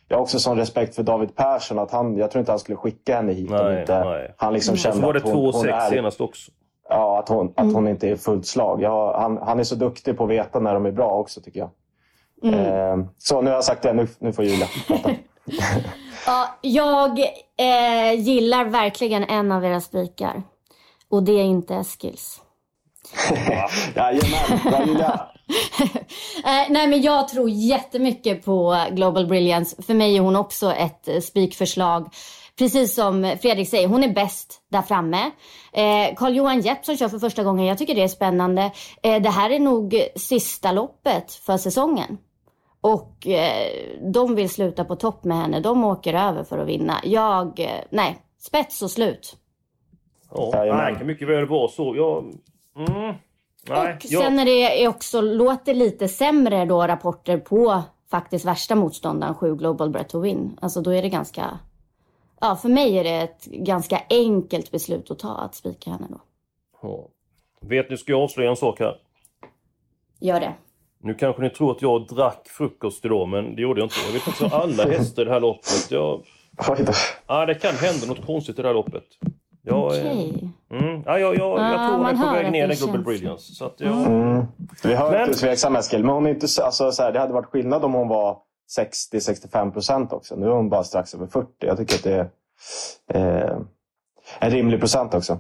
jag 0.08 0.18
har 0.18 0.22
också 0.22 0.40
sån 0.40 0.58
respekt 0.58 0.96
för 0.96 1.04
David 1.04 1.36
Persson 1.36 1.80
att 1.80 1.92
han, 1.92 2.18
jag 2.18 2.32
tror 2.32 2.40
inte 2.40 2.52
han 2.52 2.60
skulle 2.60 2.76
skicka 2.76 3.16
henne 3.16 3.34
hit 3.34 3.50
nej, 3.50 3.60
om 3.60 3.80
inte 3.80 4.04
nej. 4.04 4.34
han 4.38 4.54
liksom 4.54 4.78
kände 4.78 4.98
så 4.98 5.06
var 5.06 5.14
det 5.14 5.20
2-6 5.20 5.90
senast 5.90 6.22
också. 6.22 6.52
Ja, 6.90 7.20
att 7.20 7.30
hon, 7.30 7.48
att 7.48 7.66
hon 7.66 7.76
mm. 7.76 7.88
inte 7.88 8.10
är 8.10 8.16
fullt 8.16 8.46
slag. 8.46 8.82
Jag, 8.82 9.14
han, 9.14 9.38
han 9.38 9.60
är 9.60 9.64
så 9.64 9.76
duktig 9.76 10.18
på 10.18 10.24
att 10.24 10.30
veta 10.30 10.60
när 10.60 10.74
de 10.74 10.86
är 10.86 10.92
bra 10.92 11.12
också 11.12 11.42
tycker 11.42 11.60
jag. 11.60 11.70
Mm. 12.44 12.60
Eh, 12.60 13.06
så 13.18 13.42
nu 13.42 13.50
har 13.50 13.56
jag 13.56 13.64
sagt 13.64 13.84
det, 13.84 13.94
nu, 13.94 14.08
nu 14.20 14.34
får 14.34 14.46
Julia 14.46 14.68
prata. 14.88 15.12
ja, 16.26 16.58
jag 16.62 17.20
eh, 17.58 18.14
gillar 18.20 18.66
verkligen 18.66 19.24
en 19.24 19.52
av 19.52 19.66
era 19.66 19.82
spikar. 19.82 20.44
Och 21.10 21.24
det 21.24 21.32
är 21.32 21.44
inte 21.44 21.76
Eskils. 21.76 22.42
Jajamän, 23.96 24.60
bra 24.64 24.86
Julia. 24.86 25.22
Eh, 26.46 26.66
nej 26.70 26.88
men 26.88 27.02
jag 27.02 27.28
tror 27.28 27.50
jättemycket 27.50 28.46
på 28.46 28.86
Global 28.92 29.28
Brilliance. 29.28 29.82
För 29.82 29.94
mig 29.94 30.18
är 30.18 30.22
hon 30.22 30.36
också 30.36 30.74
ett 30.74 31.08
eh, 31.08 31.20
spikförslag. 31.20 32.14
Precis 32.58 32.96
som 32.96 33.36
Fredrik 33.42 33.70
säger, 33.70 33.88
hon 33.88 34.04
är 34.04 34.14
bäst 34.14 34.62
där 34.72 34.82
framme. 34.82 35.32
Eh, 35.74 36.16
Carl-Johan 36.16 36.62
Jeppsson 36.62 36.98
kör 36.98 37.10
för 37.10 37.20
första 37.20 37.44
gången. 37.44 37.66
Jag 37.66 37.78
tycker 37.78 37.96
det 37.96 38.04
är 38.04 38.08
spännande. 38.08 38.72
Eh, 39.04 39.22
det 39.22 39.30
här 39.30 39.50
är 39.50 39.60
nog 39.60 40.04
sista 40.16 40.72
loppet 40.72 41.32
för 41.34 41.58
säsongen. 41.58 42.18
Och 42.82 43.28
eh, 43.28 43.72
de 44.14 44.36
vill 44.36 44.50
sluta 44.50 44.86
på 44.86 44.96
topp 44.96 45.24
med 45.24 45.38
henne. 45.38 45.60
De 45.60 45.84
åker 45.84 46.14
över 46.14 46.44
för 46.44 46.58
att 46.58 46.68
vinna. 46.68 46.94
Jag, 47.04 47.60
eh, 47.60 47.82
nej, 47.90 48.18
spets 48.38 48.82
och 48.82 48.92
slut. 48.92 49.38
Ja, 50.32 50.52
nej, 50.54 50.96
kan 50.96 51.08
mycket 51.08 51.28
väl 51.28 51.46
vara 51.46 51.68
så. 51.68 51.96
Jag, 51.96 52.18
mm, 52.76 53.16
nej, 53.70 53.96
och 53.96 54.04
sen 54.04 54.36
när 54.36 54.46
det 54.46 54.84
är 54.84 54.88
också 54.88 55.22
låter 55.22 55.74
lite 55.74 56.08
sämre 56.08 56.66
då 56.66 56.88
rapporter 56.88 57.38
på 57.38 57.84
faktiskt 58.12 58.46
värsta 58.46 58.76
motståndaren, 58.76 59.36
7 59.36 59.56
Global 59.56 59.90
Breath 59.90 60.10
to 60.10 60.20
Win. 60.20 60.58
Alltså 60.62 60.82
då 60.82 60.94
är 60.94 61.02
det 61.02 61.10
ganska... 61.10 61.60
Ja, 62.42 62.56
för 62.56 62.70
mig 62.70 62.98
är 62.98 63.04
det 63.04 63.22
ett 63.22 63.46
ganska 63.46 64.02
enkelt 64.10 64.72
beslut 64.72 65.12
att 65.12 65.20
ta 65.20 65.38
att 65.38 65.56
spika 65.56 65.90
henne 65.90 66.08
då. 66.10 66.22
Ja. 66.82 67.08
Vet 67.62 67.90
ni, 67.90 67.98
ska 67.98 68.12
jag 68.12 68.22
avslöja 68.22 68.50
en 68.50 68.56
sak 68.56 68.80
här? 68.80 68.96
Gör 70.20 70.40
det. 70.40 70.54
Nu 71.04 71.14
kanske 71.14 71.42
ni 71.42 71.50
tror 71.50 71.72
att 71.72 71.82
jag 71.82 72.08
drack 72.08 72.48
frukost 72.48 73.06
idag, 73.06 73.28
men 73.28 73.56
det 73.56 73.62
gjorde 73.62 73.80
jag 73.80 73.86
inte. 73.86 73.96
Jag 74.06 74.14
vet 74.14 74.42
inte 74.42 74.56
alla 74.56 74.84
hästar 74.84 75.22
i 75.22 75.26
det 75.26 75.32
här 75.32 75.40
loppet. 75.40 75.88
Jag... 75.92 76.22
Ja, 77.28 77.46
det 77.46 77.56
kan 77.56 77.76
hända 77.76 78.08
något 78.08 78.26
konstigt 78.26 78.60
i 78.60 78.62
det 78.62 78.68
här 78.68 78.76
loppet. 78.76 79.04
Jag, 79.62 79.86
Okej. 79.86 80.50
Mm, 80.72 81.04
ja, 81.06 81.20
jag, 81.20 81.36
jag, 81.36 81.60
ah, 81.60 81.72
jag 81.72 81.90
tror 81.90 81.98
hon 81.98 82.06
är 82.06 82.28
på 82.28 82.34
väg 82.34 82.52
ner 82.52 82.72
i 82.72 82.76
Global 82.76 83.04
Brilliance. 83.04 83.54
Så 83.54 83.66
att 83.66 83.76
jag... 83.78 83.92
mm. 83.92 84.46
Vi 84.84 84.96
hör 84.96 85.12
men... 85.12 85.28
inte 85.28 85.40
tveksam 85.40 85.76
Eskil, 85.76 86.04
men 86.04 86.16
hon 86.16 86.26
är 86.26 86.30
inte, 86.30 86.48
alltså, 86.64 86.92
så 86.92 87.04
här, 87.04 87.12
det 87.12 87.20
hade 87.20 87.34
varit 87.34 87.46
skillnad 87.46 87.84
om 87.84 87.94
hon 87.94 88.08
var 88.08 88.38
60-65 88.80 89.72
procent 89.72 90.14
också. 90.14 90.36
Nu 90.36 90.46
är 90.46 90.52
hon 90.52 90.70
bara 90.70 90.84
strax 90.84 91.14
över 91.14 91.28
40. 91.28 91.48
Jag 91.60 91.78
tycker 91.78 91.96
att 91.96 92.04
det 92.04 92.30
är 93.08 93.50
eh, 93.50 93.58
en 94.40 94.52
rimlig 94.52 94.80
procent 94.80 95.14
också. 95.14 95.40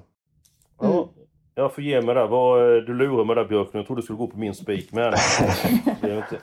Ja, 1.59 1.63
jag 1.63 1.73
får 1.73 1.83
ge 1.83 2.01
mig 2.01 2.15
där. 2.15 2.81
Du 2.81 2.93
lurar 2.93 3.25
mig 3.25 3.35
där 3.35 3.45
Björklund. 3.45 3.79
Jag 3.81 3.87
trodde 3.87 4.01
du 4.01 4.03
skulle 4.03 4.17
gå 4.17 4.27
på 4.27 4.37
min 4.37 4.53
spik, 4.53 4.91
men. 4.91 5.13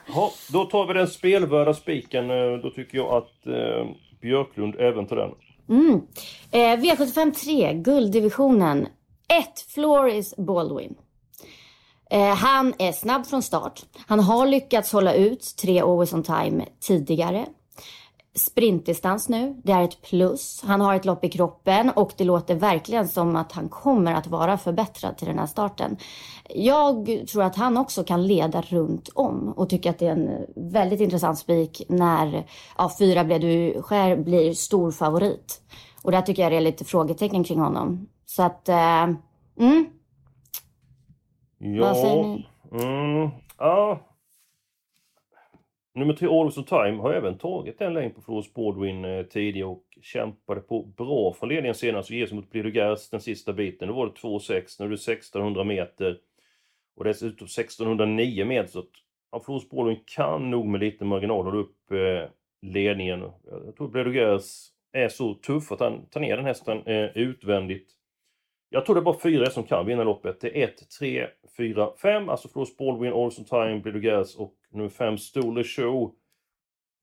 Ha, 0.07 0.31
då 0.51 0.65
tar 0.65 0.87
vi 0.87 0.93
den 0.93 1.07
spelvärda 1.07 1.73
spiken. 1.73 2.31
Eh, 2.31 2.57
då 2.63 2.69
tycker 2.69 2.97
jag 2.97 3.13
att 3.13 3.47
eh, 3.47 3.87
Björklund 4.21 4.75
även 4.79 5.07
tar 5.07 5.15
den. 5.15 5.31
Mm. 5.69 6.01
Eh, 6.51 6.83
V75 6.83 7.31
3, 7.31 7.73
gulddivisionen. 7.73 8.81
1. 8.81 8.87
Floris 9.73 10.35
Baldwin. 10.37 10.95
Eh, 12.11 12.35
han 12.35 12.73
är 12.79 12.91
snabb 12.91 13.25
från 13.25 13.43
start. 13.43 13.81
Han 14.07 14.19
har 14.19 14.47
lyckats 14.47 14.93
hålla 14.93 15.13
ut 15.13 15.55
tre 15.61 15.79
Always 15.79 16.13
on 16.13 16.23
time 16.23 16.65
tidigare. 16.79 17.45
Sprintdistans 18.37 19.29
nu, 19.29 19.61
det 19.63 19.71
är 19.71 19.83
ett 19.83 20.01
plus. 20.01 20.63
Han 20.65 20.81
har 20.81 20.95
ett 20.95 21.05
lopp 21.05 21.23
i 21.23 21.29
kroppen 21.29 21.89
och 21.89 22.11
det 22.17 22.23
låter 22.23 22.55
verkligen 22.55 23.07
som 23.07 23.35
att 23.35 23.51
han 23.51 23.69
kommer 23.69 24.13
att 24.13 24.27
vara 24.27 24.57
förbättrad 24.57 25.17
till 25.17 25.27
den 25.27 25.39
här 25.39 25.45
starten. 25.45 25.97
Jag 26.49 27.25
tror 27.31 27.43
att 27.43 27.55
han 27.55 27.77
också 27.77 28.03
kan 28.03 28.27
leda 28.27 28.61
runt 28.61 29.09
om 29.13 29.53
och 29.57 29.69
tycker 29.69 29.89
att 29.89 29.99
det 29.99 30.07
är 30.07 30.11
en 30.11 30.45
väldigt 30.71 31.01
intressant 31.01 31.39
spik 31.39 31.81
när 31.89 32.45
ja, 32.77 32.91
fyra 32.99 33.23
blev 33.23 33.39
du 33.41 33.81
skär 33.81 34.17
blir 34.17 34.53
stor 34.53 34.91
favorit. 34.91 35.61
Och 36.03 36.11
där 36.11 36.21
tycker 36.21 36.43
jag 36.43 36.51
det 36.51 36.57
är 36.57 36.61
lite 36.61 36.85
frågetecken 36.85 37.43
kring 37.43 37.59
honom. 37.59 38.07
Så 38.25 38.43
att, 38.43 38.69
eh, 38.69 39.03
mm. 39.59 39.85
Ja, 41.57 41.85
Vad 41.85 41.97
säger 41.97 42.23
ni? 42.23 42.47
Mm, 42.71 43.29
ja. 43.57 43.99
Nummer 45.97 46.13
tre, 46.13 46.27
Always 46.27 46.57
on 46.57 46.63
Time, 46.63 47.01
har 47.01 47.13
även 47.13 47.37
tagit 47.37 47.81
en 47.81 47.93
längd 47.93 48.15
på 48.15 48.21
Flores 48.21 48.53
Baldwin 48.53 49.05
eh, 49.05 49.25
tidigare 49.25 49.69
och 49.69 49.83
kämpade 50.01 50.61
på 50.61 50.83
bra 50.83 51.33
från 51.33 51.49
ledningen 51.49 51.75
senast 51.75 52.09
och 52.09 52.15
ger 52.15 52.25
sig 52.25 52.35
mot 52.35 52.51
Plido 52.51 52.95
den 53.11 53.21
sista 53.21 53.53
biten. 53.53 53.87
Då 53.87 53.93
var 53.93 54.05
det 54.05 54.11
2,6, 54.11 54.75
nu 54.79 54.85
är 54.85 54.89
det 54.89 54.95
1600 54.95 55.63
meter. 55.63 56.19
Och 56.95 57.03
dessutom 57.03 57.45
1609 57.45 58.45
meter. 58.45 58.69
Så 58.69 58.79
att 58.79 58.89
ja, 59.31 59.39
Flores 59.39 59.69
Baldwin 59.69 59.99
kan 60.05 60.51
nog 60.51 60.65
med 60.65 60.79
lite 60.79 61.05
marginal 61.05 61.45
hålla 61.45 61.57
upp 61.57 61.91
eh, 61.91 62.29
ledningen. 62.61 63.31
Jag 63.65 63.75
tror 63.77 63.89
Plido 63.89 64.39
är 64.91 65.09
så 65.09 65.33
tuff 65.33 65.71
att 65.71 65.79
han 65.79 66.05
tar 66.05 66.19
ner 66.19 66.37
den 66.37 66.45
hästen 66.45 66.83
eh, 66.85 67.17
utvändigt. 67.17 67.96
Jag 68.69 68.85
tror 68.85 68.95
det 68.95 69.01
är 69.01 69.03
bara 69.03 69.19
fyra 69.19 69.49
som 69.49 69.63
kan 69.63 69.85
vinna 69.85 70.03
loppet. 70.03 70.41
Det 70.41 70.63
är 70.63 70.67
1, 70.67 70.89
3, 70.99 71.27
4, 71.57 71.89
5. 72.01 72.29
Alltså 72.29 72.47
Flores 72.47 72.77
Baldwin, 72.77 73.13
Olson 73.13 73.45
Time, 73.45 73.81
Plido 73.81 74.23
och 74.37 74.53
nummer 74.71 74.89
5 74.89 75.17
Stole 75.17 75.63
Show. 75.63 76.15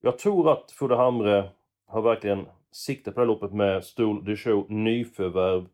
Jag 0.01 0.17
tror 0.17 0.51
att 0.51 0.71
Fodde 0.71 0.95
Hamre 0.95 1.49
har 1.87 2.01
verkligen 2.01 2.45
siktat 2.71 3.13
på 3.13 3.19
det 3.19 3.25
här 3.25 3.27
loppet 3.27 3.53
med 3.53 3.83
Stol 3.83 4.25
the 4.25 4.35
Show 4.35 4.71
nyförvärv 4.71 5.65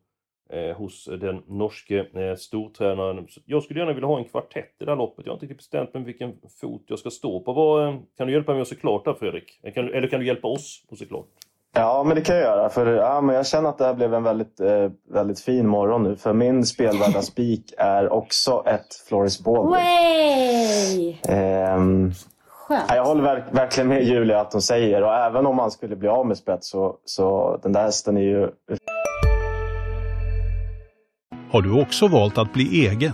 eh, 0.50 0.78
hos 0.78 1.06
den 1.06 1.44
norske 1.48 2.00
eh, 2.00 2.36
stortränaren. 2.36 3.28
Jag 3.46 3.64
skulle 3.64 3.80
gärna 3.80 3.94
vilja 3.94 4.08
ha 4.08 4.18
en 4.18 4.26
kvartett 4.26 4.76
i 4.80 4.86
det 4.86 4.92
här 4.92 4.98
loppet. 4.98 5.26
Jag 5.26 5.32
har 5.32 5.36
inte 5.36 5.46
riktigt 5.46 5.58
bestämt 5.58 5.94
mig 5.94 6.04
vilken 6.04 6.34
fot 6.62 6.84
jag 6.88 7.00
ska 7.00 7.10
stå 7.10 7.40
på. 7.40 7.54
Vad, 7.54 7.88
eh, 7.88 8.00
kan 8.18 8.28
du 8.28 8.34
hjälpa 8.34 8.54
mig 8.54 8.62
att 8.62 8.68
se 8.68 8.76
klart 8.76 9.06
där 9.06 9.14
Fredrik? 9.14 9.60
Kan, 9.74 9.94
eller 9.94 10.08
kan 10.08 10.20
du 10.20 10.26
hjälpa 10.26 10.48
oss 10.48 10.86
att 10.92 10.98
se 10.98 11.06
klart? 11.06 11.28
Ja, 11.74 12.04
men 12.04 12.16
det 12.16 12.22
kan 12.22 12.36
jag 12.36 12.44
göra. 12.44 12.70
För, 12.70 12.86
ja, 12.88 13.22
men 13.22 13.36
jag 13.36 13.48
känner 13.48 13.70
att 13.70 13.78
det 13.78 13.86
här 13.86 13.94
blev 13.94 14.14
en 14.14 14.24
väldigt, 14.24 14.60
eh, 14.60 14.90
väldigt 15.14 15.40
fin 15.40 15.68
morgon 15.68 16.04
nu. 16.04 16.16
För 16.16 16.34
min 16.34 16.66
spelvärda 16.66 17.22
spik 17.22 17.74
är 17.78 18.14
också 18.14 18.64
ett 18.66 18.96
Floris 19.08 19.44
Baldwin. 19.44 19.72
Way! 19.72 21.16
Ehm, 21.28 22.12
Skönt. 22.48 22.84
Jag 22.88 23.06
håller 23.06 23.24
verk, 23.24 23.44
verkligen 23.52 23.88
med 23.88 24.04
Julia 24.04 24.40
att 24.40 24.54
hon 24.54 24.62
säger. 24.62 25.04
Och 25.04 25.14
även 25.14 25.46
om 25.46 25.56
man 25.56 25.72
skulle 25.72 25.96
bli 25.96 26.08
av 26.08 26.28
med 26.28 26.38
spets 26.38 26.70
så, 26.70 26.96
så 27.06 27.58
den 27.64 27.74
där 27.74 27.82
hästen 27.82 28.18
är 28.18 28.22
ju... 28.22 28.50
Har 31.52 31.62
du 31.62 31.82
också 31.82 32.08
valt 32.08 32.38
att 32.38 32.54
bli 32.54 32.88
egen? 32.88 33.14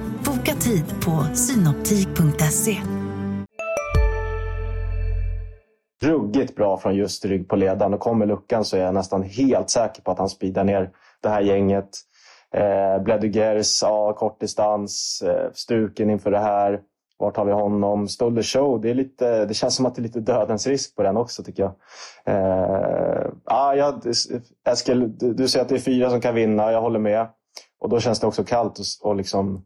Tid 0.63 0.85
på 1.05 1.35
synoptik.se. 1.35 2.77
Ruggigt 6.03 6.55
bra 6.55 6.77
från 6.77 6.95
just 6.95 7.25
rygg 7.25 7.49
på 7.49 7.55
ledaren 7.55 7.93
och 7.93 7.99
kommer 7.99 8.25
luckan 8.25 8.65
så 8.65 8.77
är 8.77 8.81
jag 8.81 8.93
nästan 8.93 9.23
helt 9.23 9.69
säker 9.69 10.01
på 10.01 10.11
att 10.11 10.19
han 10.19 10.29
speedar 10.29 10.63
ner 10.63 10.89
det 11.21 11.29
här 11.29 11.41
gänget. 11.41 11.89
Eh, 12.53 13.03
Bledugers, 13.03 13.81
ja, 13.81 14.13
kortdistans, 14.13 15.23
eh, 15.25 15.51
stuken 15.53 16.09
inför 16.09 16.31
det 16.31 16.39
här. 16.39 16.79
vart 17.17 17.37
har 17.37 17.45
vi 17.45 17.51
honom? 17.51 18.07
Stolder 18.07 18.43
Show, 18.43 18.81
det, 18.81 18.89
är 18.89 18.93
lite, 18.93 19.45
det 19.45 19.53
känns 19.53 19.75
som 19.75 19.85
att 19.85 19.95
det 19.95 20.01
är 20.01 20.03
lite 20.03 20.19
dödens 20.19 20.67
risk 20.67 20.95
på 20.95 21.03
den 21.03 21.17
också 21.17 21.43
tycker 21.43 21.63
jag. 21.63 21.73
Eh, 22.35 23.27
ah, 23.45 23.73
ja, 23.73 24.01
Eskil, 24.69 25.17
du, 25.17 25.33
du 25.33 25.47
säger 25.47 25.63
att 25.63 25.69
det 25.69 25.75
är 25.75 25.79
fyra 25.79 26.09
som 26.09 26.21
kan 26.21 26.35
vinna, 26.35 26.71
jag 26.71 26.81
håller 26.81 26.99
med. 26.99 27.27
Och 27.79 27.89
då 27.89 27.99
känns 27.99 28.19
det 28.19 28.27
också 28.27 28.43
kallt 28.43 28.79
att 28.79 28.85
och 29.01 29.15
liksom 29.15 29.65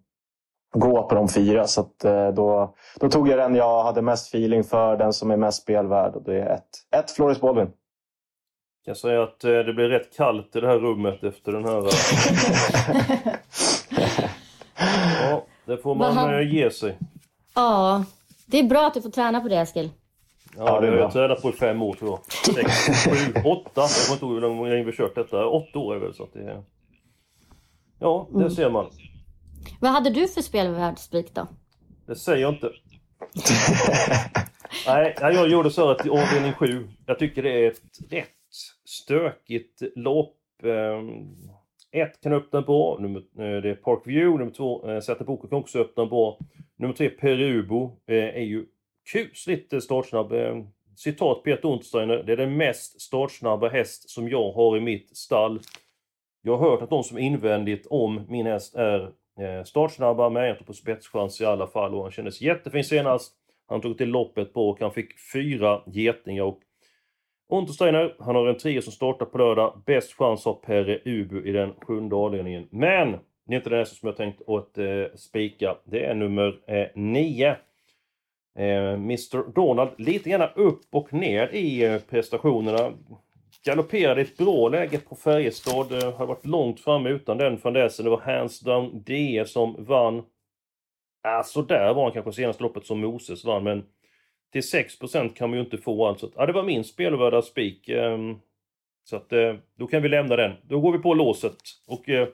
gå 0.79 1.03
på 1.03 1.15
de 1.15 1.29
fyra. 1.29 1.67
Så 1.67 1.82
att, 1.82 2.05
eh, 2.05 2.27
då, 2.27 2.75
då 3.00 3.10
tog 3.10 3.27
jag 3.27 3.38
den 3.38 3.55
jag 3.55 3.84
hade 3.84 4.01
mest 4.01 4.27
feeling 4.27 4.63
för, 4.63 4.98
den 4.98 5.13
som 5.13 5.32
är 5.32 5.38
mest 5.38 5.62
spelvärd. 5.62 6.15
Och 6.15 6.24
det 6.24 6.41
är 6.41 6.55
ett, 6.55 6.70
ett 6.96 7.12
Floris 7.12 7.41
Baldwin. 7.41 7.72
Jag 8.86 8.86
kan 8.86 8.96
säga 8.96 9.24
att 9.24 9.44
eh, 9.44 9.50
det 9.50 9.74
blir 9.74 9.89
rätt 9.89 10.17
kallt 10.17 10.55
i 10.55 10.60
det 10.60 10.67
här 10.67 10.79
rummet 10.79 11.24
efter 11.24 11.51
den 11.51 11.65
här... 11.65 11.75
ja, 15.29 15.46
det 15.65 15.77
får 15.77 15.96
man 15.96 16.13
han... 16.13 16.34
Eh, 16.34 16.53
ge 16.53 16.72
sig. 16.72 16.98
Ja, 17.55 18.05
det 18.46 18.60
är 18.60 18.63
bra 18.63 18.88
att 18.88 18.94
du 18.94 19.01
får 19.01 19.10
träna 19.10 19.41
på 19.41 19.48
det 19.48 19.55
Eskil. 19.55 19.89
Ja, 20.58 20.82
det 20.82 20.88
har 20.88 20.96
jag 20.96 21.12
tränat 21.12 21.41
på 21.41 21.50
i 21.50 21.53
fem 21.53 21.82
år 21.82 21.94
tror 21.94 22.10
jag. 22.10 22.20
Sex, 22.55 22.72
sju, 23.05 23.12
åtta. 23.46 23.82
Jag 23.82 24.08
kommer 24.08 24.13
inte 24.13 24.25
ihåg 24.25 24.34
hur 24.34 24.70
länge 24.70 24.84
vi 24.84 24.91
kört 24.91 25.15
detta. 25.15 25.46
Åtta 25.46 25.79
år 25.79 25.96
är 25.96 26.00
väl 26.00 26.13
så 26.13 26.24
att 26.24 26.34
det 26.34 26.39
är... 26.39 26.63
Ja, 28.00 28.27
det 28.32 28.38
mm. 28.38 28.50
ser 28.50 28.70
man. 28.70 28.86
Vad 29.79 29.91
hade 29.91 30.10
du 30.10 30.27
för 30.27 30.41
spelvärldsspik 30.41 31.34
då? 31.34 31.48
Det 32.08 32.15
säger 32.15 32.41
jag 32.41 32.53
inte. 32.53 32.72
Nej, 34.88 35.15
jag 35.20 35.50
gjorde 35.50 35.72
så 35.72 35.89
att 35.89 36.05
i 36.05 36.10
avdelning 36.10 36.53
7, 36.53 36.88
jag 37.05 37.20
tycker 37.20 37.44
det 37.44 37.65
är 37.65 37.72
ett 37.72 37.82
rätt 38.10 38.29
stökigt 38.86 39.82
lopp. 39.96 40.38
Ehm, 40.63 41.36
ett 41.91 42.22
kan 42.22 42.34
öppna 42.34 42.62
bra, 42.62 42.98
nummer, 43.00 43.20
eh, 43.20 43.62
det 43.62 43.70
är 43.70 43.75
Parkview, 43.75 44.38
nummer 44.38 44.51
två 44.51 44.89
eh, 44.91 45.00
Säterboken 45.00 45.50
kan 45.50 45.60
också 45.60 45.79
öppna 45.79 46.05
bra. 46.05 46.39
Nummer 46.75 46.94
tre 46.94 47.10
Perubo 47.10 48.00
eh, 48.08 48.15
är 48.15 48.44
ju 48.44 48.65
kusligt 49.12 49.84
startsnabb. 49.84 50.32
Ehm, 50.32 50.67
citat 50.96 51.44
Peter 51.44 51.70
Untersteiner, 51.70 52.24
det 52.24 52.32
är 52.34 52.38
den 52.38 52.58
mest 52.58 53.01
startsnabba 53.01 53.70
häst 53.70 54.10
som 54.10 54.29
jag 54.29 54.51
har 54.51 54.77
i 54.77 54.82
mitt 54.82 55.17
stall. 55.17 55.60
Jag 56.41 56.58
har 56.58 56.70
hört 56.70 56.82
att 56.82 56.89
de 56.89 57.03
som 57.03 57.17
invändigt 57.17 57.88
om 57.89 58.22
min 58.29 58.46
häst 58.46 58.75
är 58.75 59.12
Eh, 59.39 59.63
startsnabba 59.63 60.30
med 60.30 60.50
jag 60.50 60.65
på 60.65 60.74
spetschans 60.74 61.42
i 61.42 61.46
alla 61.46 61.68
fall 61.68 61.96
och 61.96 62.01
han 62.01 62.12
kändes 62.12 62.42
jättefin 62.42 62.84
senast. 62.84 63.34
Han 63.68 63.82
tog 63.82 63.98
till 63.98 64.10
loppet 64.10 64.54
på 64.54 64.70
och 64.70 64.80
han 64.80 64.92
fick 64.92 65.20
fyra 65.34 65.82
getingar 65.86 66.44
och 66.44 66.60
Untersteiner, 67.50 68.15
han 68.20 68.36
har 68.36 68.48
en 68.48 68.58
trio 68.58 68.82
som 68.82 68.94
startar 68.94 69.25
på 69.25 69.38
lördag. 69.38 69.82
Bäst 69.86 70.13
chans 70.13 70.46
har 70.46 70.54
Perre 70.54 71.00
Ubu 71.06 71.50
i 71.50 71.51
den 71.51 71.74
sjunde 71.82 72.15
avdelningen. 72.15 72.68
Men 72.72 73.12
det 73.48 73.54
är 73.54 73.58
inte 73.58 73.70
det 73.70 73.86
som 73.86 74.08
jag 74.08 74.18
tänkt 74.18 74.50
att 74.50 74.77
eh, 74.77 75.06
spika. 75.15 75.77
Det 75.84 76.06
är 76.06 76.13
nummer 76.13 76.60
eh, 76.68 76.88
nio. 76.96 77.50
Eh, 78.58 78.94
Mr 78.94 79.54
Donald 79.54 79.89
lite 79.98 80.30
grann 80.30 80.50
upp 80.56 80.82
och 80.92 81.13
ner 81.13 81.48
i 81.54 81.84
eh, 81.84 82.00
prestationerna. 82.00 82.94
Galopperade 83.65 84.22
i 84.22 84.24
ett 84.24 84.38
bra 84.38 84.69
läge 84.69 84.98
på 84.98 85.15
Färjestad. 85.15 85.91
Eh, 85.91 86.13
har 86.13 86.25
varit 86.25 86.45
långt 86.45 86.79
framme 86.79 87.10
utan 87.10 87.38
den 87.38 87.57
fandäsen. 87.57 88.05
Det 88.05 88.12
var 88.12 88.22
hands 88.22 88.60
down 88.60 89.03
DE 89.03 89.45
som 89.48 89.86
vann. 89.86 90.24
Så 91.45 91.62
där 91.62 91.93
var 91.93 92.03
han 92.03 92.12
kanske 92.12 92.31
senaste 92.31 92.63
loppet 92.63 92.86
som 92.86 93.00
Moses 93.00 93.45
vann 93.45 93.63
men 93.63 93.84
till 94.51 94.62
6% 94.62 95.34
kan 95.34 95.50
man 95.50 95.60
ju 95.60 95.65
inte 95.65 95.77
få 95.77 96.07
alltså. 96.07 96.31
Ja, 96.36 96.45
det 96.45 96.53
var 96.53 96.63
min 96.63 96.84
spelvärda 96.84 97.41
spik. 97.41 97.89
Ehm, 97.89 98.36
så 99.03 99.15
att 99.15 99.34
eh, 99.34 99.53
då 99.77 99.88
kan 99.88 100.01
vi 100.01 100.10
lämna 100.10 100.36
den. 100.36 100.51
Då 100.63 100.79
går 100.79 100.91
vi 100.91 101.00
på 101.00 101.13
låset. 101.13 101.57
Och 101.88 102.10
eh, 102.10 102.27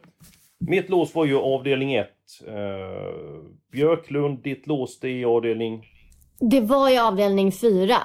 mitt 0.60 0.90
lås 0.90 1.16
var 1.16 1.26
ju 1.26 1.38
avdelning 1.38 1.96
1. 1.96 2.10
Björklund, 3.72 4.40
ditt 4.40 4.68
lås 4.68 5.00
det 5.00 5.10
är 5.10 5.26
avdelning? 5.26 5.86
Det 6.40 6.62
var 6.62 6.90
ju 6.90 7.00
avdelning 7.00 7.52
4. 7.52 7.96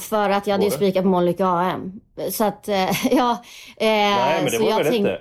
För 0.00 0.30
att 0.30 0.46
jag 0.46 0.54
hade 0.54 0.64
ju 0.64 0.70
spikat 0.70 1.02
på 1.02 1.08
Mollyke 1.08 1.44
AM. 1.44 2.00
Så 2.30 2.44
att, 2.44 2.68
ja. 3.10 3.42
Nej, 3.80 4.42
men 4.42 4.52
det 4.52 4.58
var 4.58 4.84
väl 4.84 4.94
inte? 4.94 5.20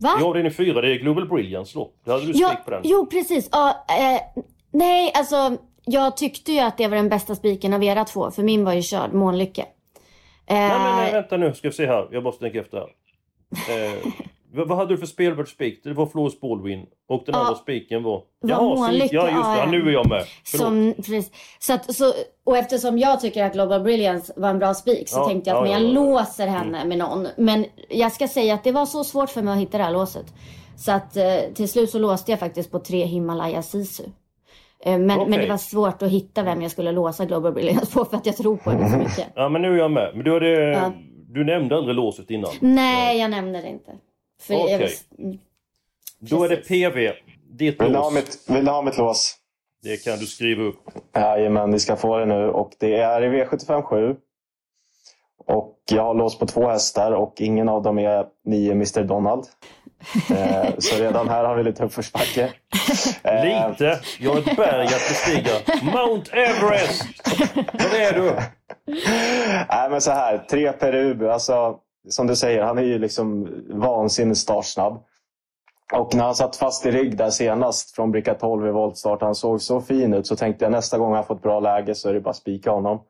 Va? 0.00 0.18
I 0.20 0.24
avdelning 0.24 0.52
4, 0.52 0.80
det 0.80 0.94
är 0.94 0.98
Global 0.98 1.28
Brilliance. 1.28 1.78
Då 2.04 2.12
hade 2.12 2.26
du 2.26 2.32
ja, 2.34 2.56
på 2.64 2.70
den. 2.70 2.80
Jo, 2.84 3.06
precis. 3.06 3.48
Ja, 3.52 3.84
eh, 3.88 4.42
nej, 4.72 5.12
alltså 5.14 5.56
jag 5.84 6.16
tyckte 6.16 6.52
ju 6.52 6.60
att 6.60 6.78
det 6.78 6.88
var 6.88 6.96
den 6.96 7.08
bästa 7.08 7.34
spiken 7.34 7.74
av 7.74 7.84
era 7.84 8.04
två, 8.04 8.30
för 8.30 8.42
min 8.42 8.64
var 8.64 8.72
ju 8.72 8.82
körd, 8.82 9.12
Månlycke. 9.12 9.60
Eh, 9.60 9.66
nej, 10.56 10.68
men 10.68 10.96
nej, 10.96 11.12
vänta 11.12 11.36
nu, 11.36 11.54
ska 11.54 11.68
vi 11.68 11.74
se 11.74 11.86
här. 11.86 12.08
Jag 12.10 12.22
måste 12.22 12.44
tänka 12.44 12.60
efter 12.60 12.78
här. 12.78 12.88
Eh, 13.76 13.92
vad 14.52 14.78
hade 14.78 14.94
du 14.94 14.98
för 14.98 15.06
spelvärd 15.06 15.48
spik? 15.48 15.80
Det 15.84 15.92
var 15.92 16.06
Flores 16.06 16.40
Baldwin 16.40 16.86
och 17.08 17.22
den 17.26 17.34
ja, 17.34 17.40
andra 17.40 17.54
spiken 17.54 18.02
var... 18.02 18.22
Jaha, 18.40 18.92
ja 18.92 18.98
just 19.00 19.12
det, 19.12 19.16
ja, 19.16 19.66
nu 19.70 19.88
är 19.88 19.92
jag 19.92 20.08
med. 20.08 20.24
Som, 20.44 20.94
precis. 20.96 21.30
Så 21.58 21.72
att, 21.72 21.94
så, 21.94 22.12
och 22.44 22.56
eftersom 22.56 22.98
jag 22.98 23.20
tycker 23.20 23.44
att 23.44 23.52
Global 23.52 23.80
Brilliance 23.80 24.32
var 24.36 24.48
en 24.48 24.58
bra 24.58 24.74
spik 24.74 25.08
så 25.08 25.18
ja, 25.18 25.28
tänkte 25.28 25.50
jag 25.50 25.56
att 25.56 25.62
men 25.62 25.72
jag 25.72 25.82
låser 25.82 26.46
henne 26.46 26.78
mm. 26.78 26.88
med 26.88 26.98
någon. 26.98 27.26
Men 27.36 27.64
jag 27.88 28.12
ska 28.12 28.28
säga 28.28 28.54
att 28.54 28.64
det 28.64 28.72
var 28.72 28.86
så 28.86 29.04
svårt 29.04 29.30
för 29.30 29.42
mig 29.42 29.52
att 29.52 29.60
hitta 29.60 29.78
det 29.78 29.84
här 29.84 29.92
låset. 29.92 30.26
Så 30.76 30.92
att 30.92 31.16
eh, 31.16 31.24
till 31.54 31.68
slut 31.68 31.90
så 31.90 31.98
låste 31.98 32.32
jag 32.32 32.40
faktiskt 32.40 32.70
på 32.70 32.78
tre 32.78 33.04
Himalaya 33.04 33.62
Sisu. 33.62 34.02
Eh, 34.84 34.98
men, 34.98 35.10
okay. 35.10 35.30
men 35.30 35.40
det 35.40 35.46
var 35.46 35.56
svårt 35.56 36.02
att 36.02 36.10
hitta 36.10 36.42
vem 36.42 36.62
jag 36.62 36.70
skulle 36.70 36.92
låsa 36.92 37.24
Global 37.24 37.52
Brilliance 37.52 37.92
på 37.92 38.04
för 38.04 38.16
att 38.16 38.26
jag 38.26 38.36
tror 38.36 38.56
på 38.56 38.70
det 38.70 38.88
så 38.88 38.96
mycket. 38.96 39.26
Ja 39.34 39.48
men 39.48 39.62
nu 39.62 39.72
är 39.72 39.78
jag 39.78 39.90
med. 39.90 40.10
Men 40.14 40.24
du, 40.24 40.32
hade, 40.32 40.48
ja. 40.48 40.92
du 41.28 41.44
nämnde 41.44 41.76
aldrig 41.76 41.96
låset 41.96 42.30
innan? 42.30 42.50
Nej, 42.60 43.18
jag 43.18 43.30
nämnde 43.30 43.60
det 43.60 43.68
inte. 43.68 43.92
Okej. 44.50 44.74
Okay. 44.74 44.94
Mm. 45.18 45.38
Då 46.18 46.44
är 46.44 46.48
det 46.48 46.56
PV. 46.56 47.12
Ditt 47.50 47.80
vill 47.80 47.92
lås. 47.92 48.14
Mitt, 48.14 48.38
vill 48.48 48.64
du 48.64 48.70
ha 48.70 48.82
mitt 48.82 48.98
lås? 48.98 49.36
Det 49.82 50.04
kan 50.04 50.18
du 50.18 50.26
skriva 50.26 50.62
upp. 50.62 50.80
Jajamän, 51.14 51.70
ni 51.70 51.80
ska 51.80 51.96
få 51.96 52.18
det 52.18 52.26
nu. 52.26 52.48
Och 52.48 52.72
det 52.78 52.94
är 52.94 53.22
i 53.22 53.44
V75 53.44 53.82
7. 53.82 54.16
Och 55.46 55.78
jag 55.90 56.02
har 56.02 56.14
lås 56.14 56.38
på 56.38 56.46
två 56.46 56.68
hästar 56.68 57.12
och 57.12 57.34
ingen 57.40 57.68
av 57.68 57.82
dem 57.82 57.98
är 57.98 58.26
nio 58.44 58.72
Mr 58.72 59.04
Donald. 59.04 59.46
Eh, 60.30 60.70
så 60.78 60.96
redan 60.96 61.28
här 61.28 61.44
har 61.44 61.56
vi 61.56 61.62
lite 61.62 61.84
uppförsbacke. 61.84 62.52
Eh, 63.22 63.68
lite? 63.70 64.00
Jag 64.18 64.30
har 64.30 64.38
ett 64.38 64.56
berg 64.56 64.86
att 64.86 64.90
bestiga. 64.90 65.52
Mount 65.82 66.36
Everest! 66.36 67.04
Var 67.56 67.98
är 67.98 68.12
du? 68.12 68.32
Nej 69.68 69.90
men 69.90 70.00
så 70.00 70.10
här, 70.10 70.38
tre 70.38 70.72
Peru. 70.72 71.30
Alltså, 71.30 71.78
som 72.08 72.26
du 72.26 72.36
säger, 72.36 72.62
han 72.62 72.78
är 72.78 72.82
ju 72.82 72.98
liksom 72.98 73.48
vansinnigt 73.70 74.38
startsnabb. 74.38 75.04
Och 75.94 76.14
när 76.14 76.24
han 76.24 76.34
satt 76.34 76.56
fast 76.56 76.86
i 76.86 76.90
rygg 76.90 77.16
där 77.16 77.30
senast 77.30 77.94
från 77.94 78.10
bricka 78.10 78.34
12 78.34 78.66
i 78.66 78.70
voltstart, 78.70 79.22
han 79.22 79.34
såg 79.34 79.62
så 79.62 79.80
fin 79.80 80.14
ut, 80.14 80.26
så 80.26 80.36
tänkte 80.36 80.64
jag 80.64 80.72
nästa 80.72 80.98
gång 80.98 81.14
han 81.14 81.24
får 81.24 81.34
ett 81.34 81.42
bra 81.42 81.60
läge 81.60 81.94
så 81.94 82.08
är 82.08 82.14
det 82.14 82.20
bara 82.20 82.30
att 82.30 82.36
spika 82.36 82.70
honom. 82.70 83.00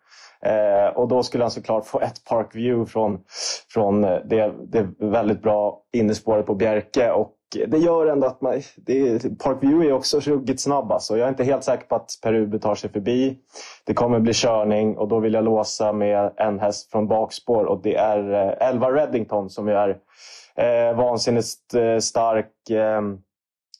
Eh, 0.42 0.96
och 0.96 1.08
då 1.08 1.22
skulle 1.22 1.44
han 1.44 1.50
såklart 1.50 1.86
få 1.86 2.00
ett 2.00 2.24
park 2.24 2.54
view 2.54 2.90
från, 2.92 3.20
från 3.68 4.00
det, 4.02 4.54
det 4.66 4.88
väldigt 4.98 5.42
bra 5.42 5.82
innespåret 5.92 6.46
på 6.46 6.54
Bjerke. 6.54 7.10
Och 7.12 7.32
det 7.68 7.78
gör 7.78 8.06
ändå 8.06 8.26
att 8.26 8.40
man, 8.40 8.62
det, 8.76 9.38
Park 9.38 9.56
View 9.60 9.88
är 9.88 9.92
också 9.92 10.20
ruggigt 10.20 10.60
snabb. 10.60 10.92
Alltså. 10.92 11.16
Jag 11.16 11.24
är 11.24 11.28
inte 11.28 11.44
helt 11.44 11.64
säker 11.64 11.86
på 11.86 11.94
att 11.94 12.10
Peru 12.22 12.58
tar 12.58 12.74
sig 12.74 12.90
förbi. 12.90 13.38
Det 13.84 13.94
kommer 13.94 14.20
bli 14.20 14.32
körning 14.34 14.96
och 14.96 15.08
då 15.08 15.20
vill 15.20 15.34
jag 15.34 15.44
låsa 15.44 15.92
med 15.92 16.32
en 16.36 16.60
häst 16.60 16.90
från 16.90 17.08
bakspår 17.08 17.64
och 17.64 17.82
det 17.82 17.96
är 17.96 18.32
eh, 18.32 18.68
Elva 18.68 18.92
Reddington 18.92 19.50
som 19.50 19.68
är 19.68 19.88
eh, 20.56 20.96
vansinnigt 20.96 21.74
eh, 21.74 21.98
stark. 21.98 22.70
Eh, 22.70 23.02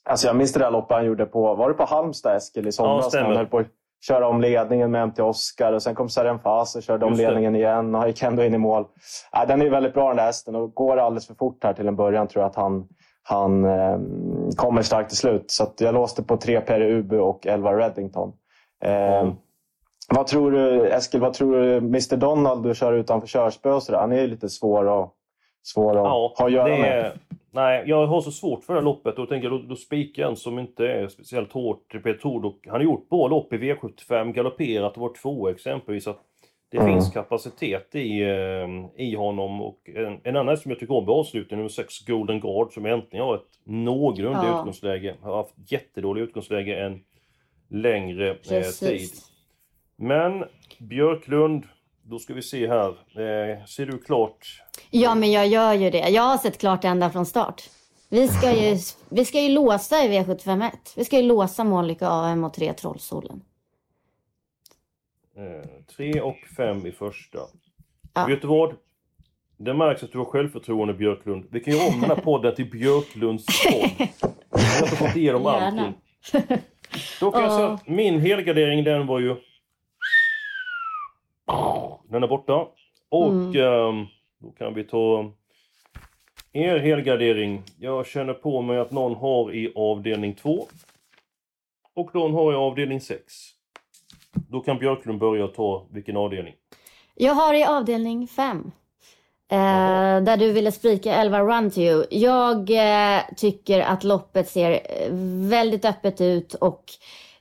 alltså 0.05 0.27
jag 0.27 0.35
minns 0.35 0.53
det 0.53 0.59
där 0.59 0.71
loppet 0.71 0.97
han 0.97 1.05
gjorde 1.05 1.25
på, 1.25 1.55
var 1.55 1.67
det 1.69 1.75
på 1.75 1.85
Halmstad 1.85 2.35
Eskil 2.35 2.67
i 2.67 2.71
somras? 2.71 3.13
Ja, 3.13 3.21
han 3.21 3.35
höll 3.35 3.47
på 3.47 3.63
köra 4.01 4.27
om 4.27 4.41
ledningen 4.41 4.91
med 4.91 5.07
MT 5.07 5.19
Oscar 5.19 5.73
och 5.73 5.83
sen 5.83 5.95
kom 5.95 6.09
Saren 6.09 6.39
Fas 6.39 6.75
och 6.75 6.83
körde 6.83 7.05
om 7.05 7.13
ledningen 7.13 7.55
igen 7.55 7.95
och 7.95 8.07
gick 8.07 8.23
ändå 8.23 8.43
in 8.43 8.53
i 8.53 8.57
mål. 8.57 8.85
Äh, 9.33 9.47
den 9.47 9.61
är 9.61 9.69
väldigt 9.69 9.93
bra 9.93 10.07
den 10.07 10.17
där 10.17 10.23
hästen 10.23 10.55
och 10.55 10.73
går 10.73 10.97
alldeles 10.97 11.27
för 11.27 11.33
fort 11.33 11.63
här 11.63 11.73
till 11.73 11.87
en 11.87 11.95
början 11.95 12.27
tror 12.27 12.43
jag 12.43 12.49
att 12.49 12.55
han, 12.55 12.87
han 13.29 13.65
eh, 13.65 13.99
kommer 14.55 14.81
starkt 14.81 15.09
till 15.09 15.17
slut. 15.17 15.51
Så 15.51 15.67
jag 15.79 15.93
låste 15.93 16.23
på 16.23 16.37
3 16.37 16.61
Per 16.61 16.81
Ubu 16.81 17.19
och 17.19 17.47
11 17.47 17.77
Reddington. 17.77 18.33
Eh, 18.83 19.19
mm. 19.19 19.33
Vad 20.09 20.27
tror 20.27 20.51
du, 20.51 20.89
Eskil, 20.89 21.21
vad 21.21 21.33
tror 21.33 21.61
du 21.61 21.77
Mr 21.77 22.17
Donald 22.17 22.63
du 22.63 22.75
kör 22.75 22.93
utanför 22.93 23.27
körspö 23.27 23.71
och 23.71 23.83
sådär? 23.83 23.99
Han 23.99 24.11
är 24.11 24.21
ju 24.21 24.27
lite 24.27 24.49
svår 24.49 25.03
att, 25.03 25.11
svår 25.63 25.91
att 25.91 25.95
ja, 25.97 26.33
ha 26.37 26.45
att 26.45 26.51
göra 26.51 26.67
med. 26.67 27.11
Nej, 27.51 27.83
jag 27.87 28.07
har 28.07 28.21
så 28.21 28.31
svårt 28.31 28.63
för 28.63 28.73
det 28.73 28.79
här 28.79 28.85
loppet 28.85 29.19
och 29.19 29.29
tänker 29.29 29.49
då, 29.49 29.57
då 29.57 29.75
spikar 29.75 30.23
en 30.27 30.35
som 30.35 30.59
inte 30.59 30.87
är 30.87 31.07
speciellt 31.07 31.53
hårt. 31.53 31.91
Peter 31.91 32.13
Tord 32.13 32.53
han 32.65 32.73
har 32.73 32.81
gjort 32.81 33.09
bra 33.09 33.27
lopp 33.27 33.53
i 33.53 33.57
V75, 33.57 34.33
galopperat 34.33 34.95
och 34.95 35.01
varit 35.01 35.21
två 35.21 35.49
exempelvis. 35.49 36.07
Att 36.07 36.19
det 36.71 36.77
mm. 36.77 36.93
finns 36.93 37.13
kapacitet 37.13 37.95
i, 37.95 38.21
eh, 38.21 39.05
i 39.05 39.15
honom. 39.15 39.61
Och 39.61 39.89
en, 39.95 40.19
en 40.23 40.35
annan 40.35 40.57
som 40.57 40.71
jag 40.71 40.79
tycker 40.79 40.95
om 40.95 41.05
på 41.05 41.13
avslutningen, 41.13 41.59
nummer 41.59 41.69
6 41.69 42.05
Golden 42.05 42.39
Guard, 42.39 42.73
som 42.73 42.85
äntligen 42.85 43.25
har 43.25 43.35
ett 43.35 43.41
någorlunda 43.63 44.47
ja. 44.47 44.59
utgångsläge. 44.59 45.15
Har 45.21 45.37
haft 45.37 45.71
jättedåligt 45.71 46.27
utgångsläge 46.27 46.85
en 46.85 46.99
längre 47.69 48.29
eh, 48.29 48.63
tid. 48.79 49.09
Men 49.95 50.43
Björklund, 50.77 51.63
då 52.03 52.19
ska 52.19 52.33
vi 52.33 52.41
se 52.41 52.67
här. 52.67 52.89
Eh, 52.89 53.65
ser 53.65 53.85
du 53.85 53.97
klart? 53.97 54.61
Ja, 54.91 55.15
men 55.15 55.31
jag 55.31 55.47
gör 55.47 55.73
ju 55.73 55.89
det. 55.89 56.09
Jag 56.09 56.21
har 56.21 56.37
sett 56.37 56.57
klart 56.57 56.83
ända 56.83 57.09
från 57.09 57.25
start. 57.25 57.69
Vi 58.09 58.27
ska 58.27 58.51
ju, 58.51 58.77
vi 59.09 59.25
ska 59.25 59.41
ju 59.41 59.49
låsa 59.49 60.05
i 60.05 60.09
V751. 60.09 60.71
Vi 60.95 61.05
ska 61.05 61.17
ju 61.17 61.23
låsa 61.23 61.63
Målika 61.63 62.07
AM 62.07 62.43
och 62.43 62.53
tre 62.53 62.73
Trollsolen. 62.73 63.41
3 65.95 66.21
och 66.21 66.37
5 66.57 66.85
i 66.85 66.91
första. 66.91 67.39
Ja. 68.13 68.25
Vet 68.25 68.41
du 68.41 68.47
vad? 68.47 68.75
Det 69.57 69.73
märks 69.73 70.03
att 70.03 70.11
du 70.11 70.17
har 70.17 70.25
självförtroende 70.25 70.93
Björklund. 70.93 71.45
Vi 71.51 71.59
kan 71.59 71.73
göra 71.73 71.87
om 71.93 72.01
den 72.01 72.09
här 72.09 72.17
podden 72.23 72.55
till 72.55 72.69
Björklunds 72.69 73.45
podd. 73.45 74.07
Jag 74.51 74.87
har 74.87 74.95
fått 74.95 75.15
igenom 75.15 75.45
allting. 75.45 75.93
Då 77.19 77.31
kan 77.31 77.41
jag 77.43 77.51
säga 77.51 77.67
att 77.67 77.87
min 77.87 78.19
helgardering 78.19 78.83
den 78.83 79.07
var 79.07 79.19
ju... 79.19 79.35
Den 82.09 82.23
är 82.23 82.27
borta. 82.27 82.67
Och 83.09 83.27
Mm. 83.33 83.55
ehm, 83.55 84.05
då 84.39 84.51
kan 84.51 84.73
vi 84.73 84.83
ta 84.83 85.31
er 86.53 86.77
helgardering. 86.79 87.61
Jag 87.79 88.05
känner 88.07 88.33
på 88.33 88.61
mig 88.61 88.77
att 88.79 88.91
någon 88.91 89.15
har 89.15 89.53
i 89.55 89.71
avdelning 89.75 90.35
2. 90.35 90.67
Och 91.95 92.15
någon 92.15 92.33
har 92.33 92.53
i 92.53 92.55
avdelning 92.55 93.01
6. 93.01 93.33
Då 94.33 94.59
kan 94.59 94.77
Björklund 94.77 95.19
börja 95.19 95.47
ta 95.47 95.87
vilken 95.91 96.17
avdelning. 96.17 96.53
Jag 97.15 97.33
har 97.33 97.53
i 97.53 97.63
avdelning 97.63 98.27
5. 98.27 98.71
Eh, 99.51 100.23
där 100.23 100.37
du 100.37 100.51
ville 100.51 100.71
spika 100.71 101.15
11 101.15 101.39
Run 101.39 101.71
to 101.71 101.79
you. 101.79 102.05
Jag 102.09 102.69
eh, 102.69 103.21
tycker 103.37 103.81
att 103.81 104.03
loppet 104.03 104.49
ser 104.49 104.71
eh, 104.71 105.13
väldigt 105.49 105.85
öppet 105.85 106.21
ut 106.21 106.53
och 106.53 106.83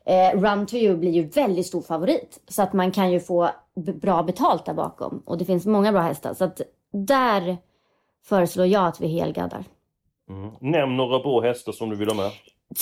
eh, 0.05 0.41
Run 0.41 0.67
to 0.67 0.77
you 0.77 0.97
blir 0.97 1.11
ju 1.11 1.27
väldigt 1.29 1.67
stor 1.67 1.83
favorit. 1.83 2.41
Så 2.49 2.63
att 2.63 2.73
man 2.73 2.93
kan 2.93 3.13
ju 3.13 3.21
få 3.21 3.51
bra 3.75 4.23
betalt 4.23 4.65
där 4.65 4.75
bakom. 4.75 5.23
Och 5.27 5.39
det 5.39 5.45
finns 5.45 5.67
många 5.67 5.93
bra 5.93 6.01
hästar. 6.01 6.35
Så 6.35 6.45
att 6.45 6.61
där 6.93 7.57
föreslår 8.25 8.67
jag 8.67 8.87
att 8.87 9.01
vi 9.01 9.09
helgaddar. 9.09 9.65
Mm. 10.29 10.51
Nämn 10.61 10.97
några 10.97 11.19
bra 11.19 11.41
hästar 11.41 11.73
som 11.73 11.91
du 11.91 11.97
vill 11.97 12.09
ha 12.09 12.15
med. 12.15 12.31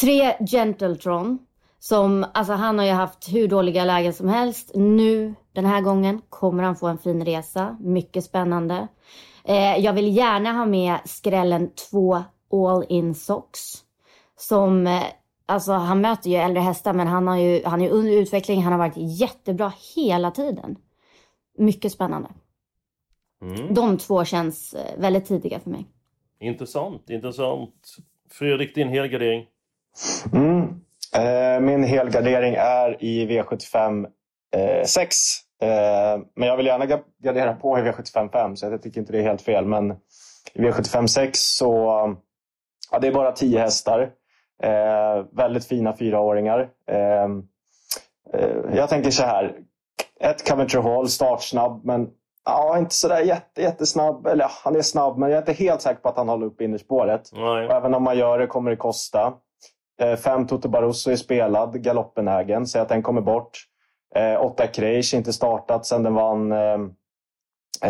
Tre 0.00 0.46
Gentletron. 0.46 1.38
Som, 1.78 2.26
alltså 2.34 2.52
han 2.52 2.78
har 2.78 2.86
ju 2.86 2.92
haft 2.92 3.28
hur 3.34 3.48
dåliga 3.48 3.84
lägen 3.84 4.12
som 4.12 4.28
helst. 4.28 4.70
Nu, 4.74 5.34
den 5.52 5.64
här 5.64 5.80
gången, 5.80 6.22
kommer 6.28 6.62
han 6.62 6.76
få 6.76 6.86
en 6.86 6.98
fin 6.98 7.24
resa. 7.24 7.76
Mycket 7.80 8.24
spännande. 8.24 8.88
Eh, 9.44 9.76
jag 9.76 9.92
vill 9.92 10.16
gärna 10.16 10.52
ha 10.52 10.66
med 10.66 10.98
skrällen 11.04 11.70
2 11.90 12.22
All 12.52 12.84
In 12.88 13.14
Socks. 13.14 13.60
Som, 14.36 14.86
eh, 14.86 15.02
alltså 15.46 15.72
han 15.72 16.00
möter 16.00 16.30
ju 16.30 16.36
äldre 16.36 16.60
hästar 16.60 16.92
men 16.92 17.06
han, 17.06 17.28
har 17.28 17.36
ju, 17.36 17.64
han 17.64 17.80
är 17.80 17.84
ju 17.84 17.90
under 17.90 18.12
utveckling. 18.12 18.62
Han 18.62 18.72
har 18.72 18.78
varit 18.78 19.20
jättebra 19.20 19.72
hela 19.96 20.30
tiden. 20.30 20.76
Mycket 21.58 21.92
spännande. 21.92 22.28
Mm. 23.42 23.74
De 23.74 23.98
två 23.98 24.24
känns 24.24 24.74
eh, 24.74 25.00
väldigt 25.00 25.26
tidiga 25.26 25.60
för 25.60 25.70
mig. 25.70 25.86
Intressant, 26.40 27.10
intressant. 27.10 27.96
Fredrik, 28.30 28.74
din 28.74 28.88
helgardering. 28.88 29.46
Mm. 30.32 30.80
Eh, 31.16 31.61
min 31.61 31.85
helgardering 31.85 32.55
är 32.59 33.02
i 33.05 33.26
V75 33.26 34.07
eh, 34.57 34.85
6. 34.85 35.16
Eh, 35.62 35.68
men 36.37 36.48
jag 36.48 36.57
vill 36.57 36.66
gärna 36.66 36.85
ga- 36.87 37.02
gardera 37.22 37.55
på 37.55 37.79
i 37.79 37.83
V75 37.83 38.33
5 38.33 38.57
så 38.57 38.66
jag 38.66 38.83
tycker 38.83 39.00
inte 39.00 39.12
det 39.12 39.18
är 39.18 39.22
helt 39.22 39.42
fel. 39.42 39.64
Men 39.66 39.90
i 40.55 40.59
V75 40.62 41.07
6 41.07 41.38
så 41.38 41.74
ja, 42.90 42.98
det 42.98 43.07
är 43.07 43.12
bara 43.12 43.33
10 43.33 43.59
hästar. 43.61 44.11
Eh, 44.62 45.24
väldigt 45.33 45.64
fina 45.66 45.96
fyraåringar. 45.96 46.68
Eh, 46.90 47.24
eh, 48.35 48.57
jag 48.74 48.88
tänker 48.88 49.11
så 49.11 49.22
här. 49.22 49.55
Ett 50.20 50.48
Coventry 50.48 50.81
Hall, 50.81 51.09
startsnabb 51.09 51.85
men 51.85 52.09
ja, 52.44 52.79
inte 52.79 52.94
sådär 52.94 53.20
jätte, 53.20 53.62
jättesnabb. 53.62 54.26
Eller 54.26 54.44
ja, 54.44 54.50
han 54.64 54.76
är 54.76 54.83
snabb 54.83 55.18
men 55.18 55.31
jag 55.31 55.37
är 55.37 55.42
inte 55.42 55.64
helt 55.64 55.83
säker 55.83 56.00
på 56.00 56.09
att 56.09 56.16
han 56.16 56.29
håller 56.29 56.46
upp 56.46 56.61
innerspåret. 56.61 57.31
Även 57.70 57.94
om 57.94 58.02
man 58.02 58.18
gör 58.18 58.38
det 58.38 58.46
kommer 58.46 58.70
det 58.70 58.76
kosta. 58.76 59.35
Eh, 60.00 60.16
Fem 60.16 60.46
Toto 60.46 60.68
Barroso 60.68 61.11
är 61.11 61.16
spelad, 61.16 61.82
galoppenägen, 61.82 62.66
så 62.66 62.78
att 62.78 62.88
den 62.88 63.02
kommer 63.02 63.20
bort. 63.20 63.50
Eh, 64.14 64.42
åtta 64.44 64.66
Kreish 64.66 65.14
inte 65.14 65.32
startat 65.32 65.87
sedan 65.87 66.02
den 66.02 66.14
vann, 66.14 66.52
eh, 66.52 66.78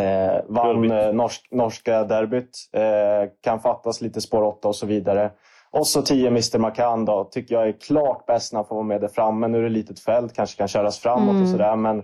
eh, 0.02 0.40
vann 0.48 0.90
eh, 0.90 1.12
norsk, 1.12 1.48
norska 1.50 2.04
derbyt. 2.04 2.50
Eh, 2.72 3.30
kan 3.42 3.60
fattas 3.60 4.00
lite 4.00 4.20
spår 4.20 4.42
8 4.42 4.68
och 4.68 4.76
så 4.76 4.86
vidare. 4.86 5.30
Och 5.70 5.86
så 5.86 6.02
10 6.02 6.26
Mr 6.28 6.58
Macan 6.58 7.04
då, 7.04 7.24
tycker 7.24 7.54
jag 7.54 7.68
är 7.68 7.72
klart 7.80 8.26
bäst 8.26 8.52
när 8.52 8.58
han 8.58 8.66
får 8.66 8.74
vara 8.76 8.86
med 8.86 9.00
där 9.00 9.08
framme. 9.08 9.48
Nu 9.48 9.58
är 9.58 9.62
det 9.62 9.68
litet 9.68 10.00
fält, 10.00 10.32
kanske 10.34 10.56
kan 10.58 10.68
köras 10.68 10.98
framåt 10.98 11.30
Mm. 11.30 11.42
och 11.42 11.48
sådär. 11.48 11.76
Men, 11.76 12.02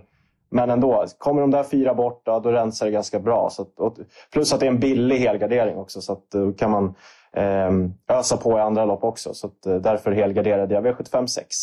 men 0.53 0.69
ändå, 0.69 1.05
kommer 1.17 1.41
de 1.41 1.51
där 1.51 1.63
fyra 1.63 1.93
bort, 1.93 2.25
då, 2.25 2.39
då 2.39 2.51
rensar 2.51 2.85
det 2.85 2.91
ganska 2.91 3.19
bra. 3.19 3.49
Så 3.49 3.61
att, 3.61 3.79
och, 3.79 3.97
plus 4.31 4.53
att 4.53 4.59
det 4.59 4.65
är 4.65 4.71
en 4.71 4.79
billig 4.79 5.17
helgardering 5.17 5.77
också, 5.77 6.01
så 6.01 6.13
att 6.13 6.31
då 6.31 6.53
kan 6.53 6.71
man 6.71 6.95
eh, 7.33 7.71
ösa 8.17 8.37
på 8.37 8.57
i 8.57 8.61
andra 8.61 8.85
lopp 8.85 9.03
också. 9.03 9.33
Så 9.33 9.47
att, 9.47 9.65
eh, 9.65 9.75
därför 9.75 10.11
helgarderade 10.11 10.73
jag 10.75 10.85
V75 10.85 11.27
6. 11.27 11.55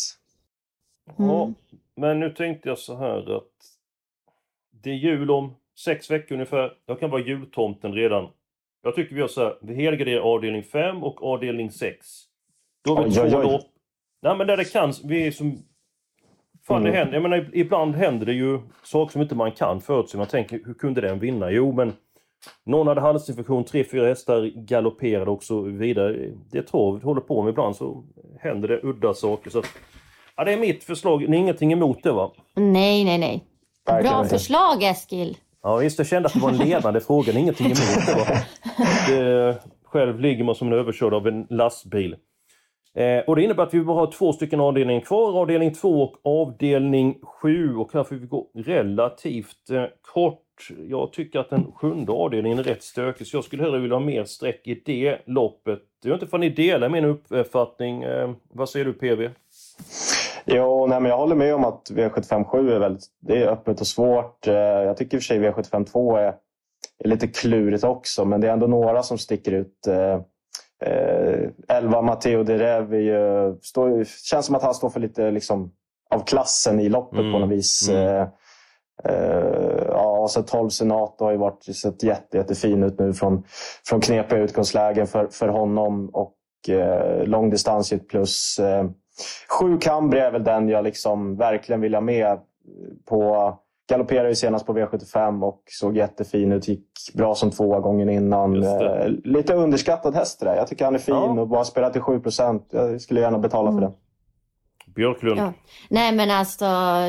Ja, 1.17 1.41
Mm. 1.43 1.55
men 1.95 2.19
nu 2.19 2.29
tänkte 2.29 2.69
jag 2.69 2.77
så 2.77 2.95
här 2.95 3.35
att 3.37 3.43
det 4.83 4.89
är 4.89 4.93
jul 4.95 5.31
om 5.31 5.55
sex 5.79 6.11
veckor 6.11 6.35
ungefär. 6.35 6.73
Jag 6.85 6.99
kan 6.99 7.09
vara 7.09 7.21
jultomten 7.21 7.93
redan. 7.93 8.27
Jag 8.83 8.95
tycker 8.95 9.15
vi 9.15 9.21
gör 9.21 9.27
så 9.27 9.41
här. 9.43 9.57
Vi 9.61 9.75
helgarderar 9.75 10.21
avdelning 10.21 10.63
5 10.63 11.03
och 11.03 11.23
avdelning 11.23 11.71
6. 11.71 12.07
Då 12.85 12.95
har 12.95 13.03
vi 13.03 13.09
Oj, 13.09 13.13
två 13.15 13.21
oj, 13.21 13.35
oj. 13.35 13.43
lopp. 13.43 13.61
Nej 14.21 14.37
men 14.37 14.47
där 14.47 14.57
det 14.57 14.73
kan, 14.73 14.93
vi 15.03 15.27
är 15.27 15.31
som... 15.31 15.57
Fan 16.67 16.81
Mm. 16.81 16.91
det 16.91 16.97
händer, 16.97 17.13
jag 17.13 17.21
menar 17.23 17.49
ibland 17.53 17.95
händer 17.95 18.25
det 18.25 18.33
ju 18.33 18.59
saker 18.83 19.11
som 19.11 19.21
inte 19.21 19.35
man 19.35 19.51
kan 19.51 19.81
förutse. 19.81 20.17
Man 20.17 20.27
tänker, 20.27 20.59
hur 20.65 20.73
kunde 20.73 21.01
den 21.01 21.19
vinna? 21.19 21.51
Jo 21.51 21.71
men 21.71 21.93
någon 22.65 22.87
hade 22.87 23.01
halsinfektion, 23.01 23.63
tre, 23.63 23.83
fyra 23.83 24.07
hästar 24.07 24.51
galopperade 24.55 25.31
och 25.31 25.43
så 25.43 25.61
vidare. 25.61 26.15
Det 26.51 26.57
är 26.57 26.61
trav 26.61 26.99
vi 26.99 27.05
håller 27.05 27.21
på 27.21 27.41
med 27.43 27.51
ibland 27.51 27.75
så 27.75 28.03
händer 28.39 28.67
det 28.67 28.79
udda 28.83 29.13
saker. 29.13 29.49
Så 29.49 29.63
ja, 30.37 30.43
det 30.43 30.53
är 30.53 30.57
mitt 30.57 30.83
förslag, 30.83 31.21
ni 31.21 31.27
har 31.27 31.43
ingenting 31.43 31.73
emot 31.73 32.03
det 32.03 32.11
va? 32.11 32.31
Nej, 32.55 33.03
nej, 33.03 33.17
nej. 33.17 33.43
Bra 34.01 34.25
förslag 34.25 34.83
Eskil. 34.83 35.37
Ja 35.63 35.75
visst, 35.77 35.97
jag 35.97 36.07
kände 36.07 36.27
att 36.27 36.33
det 36.33 36.39
var 36.39 36.49
en 36.49 36.57
ledande 36.57 36.99
fråga, 37.07 37.25
ni 37.27 37.33
har 37.33 37.39
ingenting 37.39 37.65
emot 37.65 38.05
det 38.07 38.13
va? 38.15 38.25
Det, 39.07 39.57
själv 39.85 40.19
ligger 40.19 40.43
man 40.43 40.55
som 40.55 40.67
en 40.67 40.73
överkörd 40.73 41.13
av 41.13 41.27
en 41.27 41.47
lastbil. 41.49 42.15
Eh, 42.95 43.19
och 43.27 43.35
det 43.35 43.43
innebär 43.43 43.63
att 43.63 43.73
vi 43.73 43.81
bara 43.81 43.99
har 43.99 44.11
två 44.11 44.33
stycken 44.33 44.59
avdelningar 44.59 45.01
kvar, 45.01 45.39
avdelning 45.41 45.73
2 45.73 46.01
och 46.03 46.17
avdelning 46.23 47.19
7. 47.41 47.75
Och 47.75 47.93
här 47.93 48.03
får 48.03 48.15
vi 48.15 48.27
gå 48.27 48.47
relativt 48.55 49.69
eh, 49.71 49.83
kort. 50.01 50.37
Jag 50.89 51.13
tycker 51.13 51.39
att 51.39 51.49
den 51.49 51.71
sjunde 51.75 52.11
avdelningen 52.11 52.59
är 52.59 52.63
rätt 52.63 52.83
stökig, 52.83 53.27
så 53.27 53.37
jag 53.37 53.43
skulle 53.43 53.63
hellre 53.63 53.79
vilja 53.79 53.95
ha 53.95 54.05
mer 54.05 54.23
streck 54.23 54.67
i 54.67 54.81
det 54.85 55.17
loppet. 55.25 55.79
Jag 56.03 56.11
vet 56.11 56.21
inte 56.21 56.35
om 56.35 56.41
ni 56.41 56.49
delar 56.49 56.89
min 56.89 57.05
uppfattning. 57.05 58.03
Eh, 58.03 58.31
vad 58.53 58.69
säger 58.69 58.85
du 58.85 58.93
PV? 58.93 59.29
Jo, 60.45 60.87
nej, 60.87 60.99
men 61.01 61.09
jag 61.09 61.17
håller 61.17 61.35
med 61.35 61.55
om 61.55 61.65
att 61.65 61.91
V75 61.91 62.43
7 62.43 62.71
är 62.71 62.79
väldigt 62.79 63.05
det 63.19 63.43
är 63.43 63.47
öppet 63.47 63.81
och 63.81 63.87
svårt. 63.87 64.47
Eh, 64.47 64.53
Jag 64.53 64.97
tycker 64.97 65.17
i 65.17 65.19
och 65.19 65.23
för 65.23 65.27
sig 65.27 65.39
V75 65.39 65.85
2 65.85 66.15
är, 66.17 66.33
är 67.03 67.07
lite 67.09 67.27
klurigt 67.27 67.83
också, 67.83 68.25
men 68.25 68.41
det 68.41 68.47
är 68.47 68.53
ändå 68.53 68.67
några 68.67 69.03
som 69.03 69.17
sticker 69.17 69.51
ut. 69.51 69.87
Eh, 69.87 70.21
Eh, 70.81 70.91
eh, 70.91 71.49
11 71.67 72.01
Matteo 72.01 72.43
de 72.43 72.57
Rev 72.57 72.93
är 72.93 72.99
ju, 72.99 73.55
står, 73.61 74.03
känns 74.23 74.45
som 74.45 74.55
att 74.55 74.63
han 74.63 74.73
står 74.73 74.89
för 74.89 74.99
lite 74.99 75.31
liksom, 75.31 75.71
av 76.09 76.25
klassen 76.25 76.79
i 76.79 76.89
loppet 76.89 77.19
Mm, 77.19 77.33
på 77.33 77.39
något 77.39 77.49
vis. 77.49 77.89
mm. 77.89 78.07
Eh, 78.07 78.27
eh, 79.03 79.85
ja, 79.87 80.19
och 80.19 80.31
så 80.31 80.43
12 80.43 80.69
Senato 80.69 81.25
har 81.25 81.31
ju 81.31 81.37
varit, 81.37 81.63
sett 81.75 82.03
jätte, 82.03 82.37
jättefin 82.37 82.83
ut 82.83 82.99
nu 82.99 83.13
från, 83.13 83.43
från 83.85 84.01
knepiga 84.01 84.39
utgångslägen 84.39 85.07
för, 85.07 85.27
för 85.27 85.47
honom. 85.47 86.09
Och 86.13 86.35
eh, 86.69 87.23
långdistans 87.23 87.91
är 87.91 87.95
ett 87.95 88.07
plus. 88.07 88.59
Eh, 88.59 88.85
Sju 89.59 89.77
Cambria 89.77 90.27
är 90.27 90.31
väl 90.31 90.43
den 90.43 90.69
jag 90.69 90.83
liksom 90.83 91.35
verkligen 91.37 91.81
vill 91.81 91.93
ha 91.93 92.01
med. 92.01 92.39
på 93.05 93.53
Galopperade 93.91 94.29
ju 94.29 94.35
senast 94.35 94.65
på 94.65 94.73
V75 94.77 95.43
och 95.43 95.63
såg 95.65 95.97
jättefin 95.97 96.51
ut. 96.51 96.67
Gick 96.67 96.87
bra 97.13 97.35
som 97.35 97.51
tvåa 97.51 97.79
gången 97.79 98.09
innan. 98.09 98.53
Det. 98.53 99.03
Eh, 99.03 99.09
Lite 99.23 99.53
underskattad 99.53 100.15
häst 100.15 100.39
det 100.39 100.45
där. 100.45 100.55
Jag 100.55 100.67
tycker 100.67 100.85
han 100.85 100.95
är 100.95 100.99
fin 100.99 101.15
Ja. 101.15 101.41
och 101.41 101.47
bara 101.47 101.63
spelar 101.63 101.89
till 101.89 102.01
7% 102.01 102.65
Jag 102.69 103.01
skulle 103.01 103.19
gärna 103.21 103.37
betala 103.39 103.71
för 103.71 103.77
Mm. 103.77 103.89
den. 103.89 103.99
Björklund? 104.95 105.39
Ja. 105.39 105.53
Nej 105.89 106.11
men 106.15 106.31
alltså, 106.31 106.65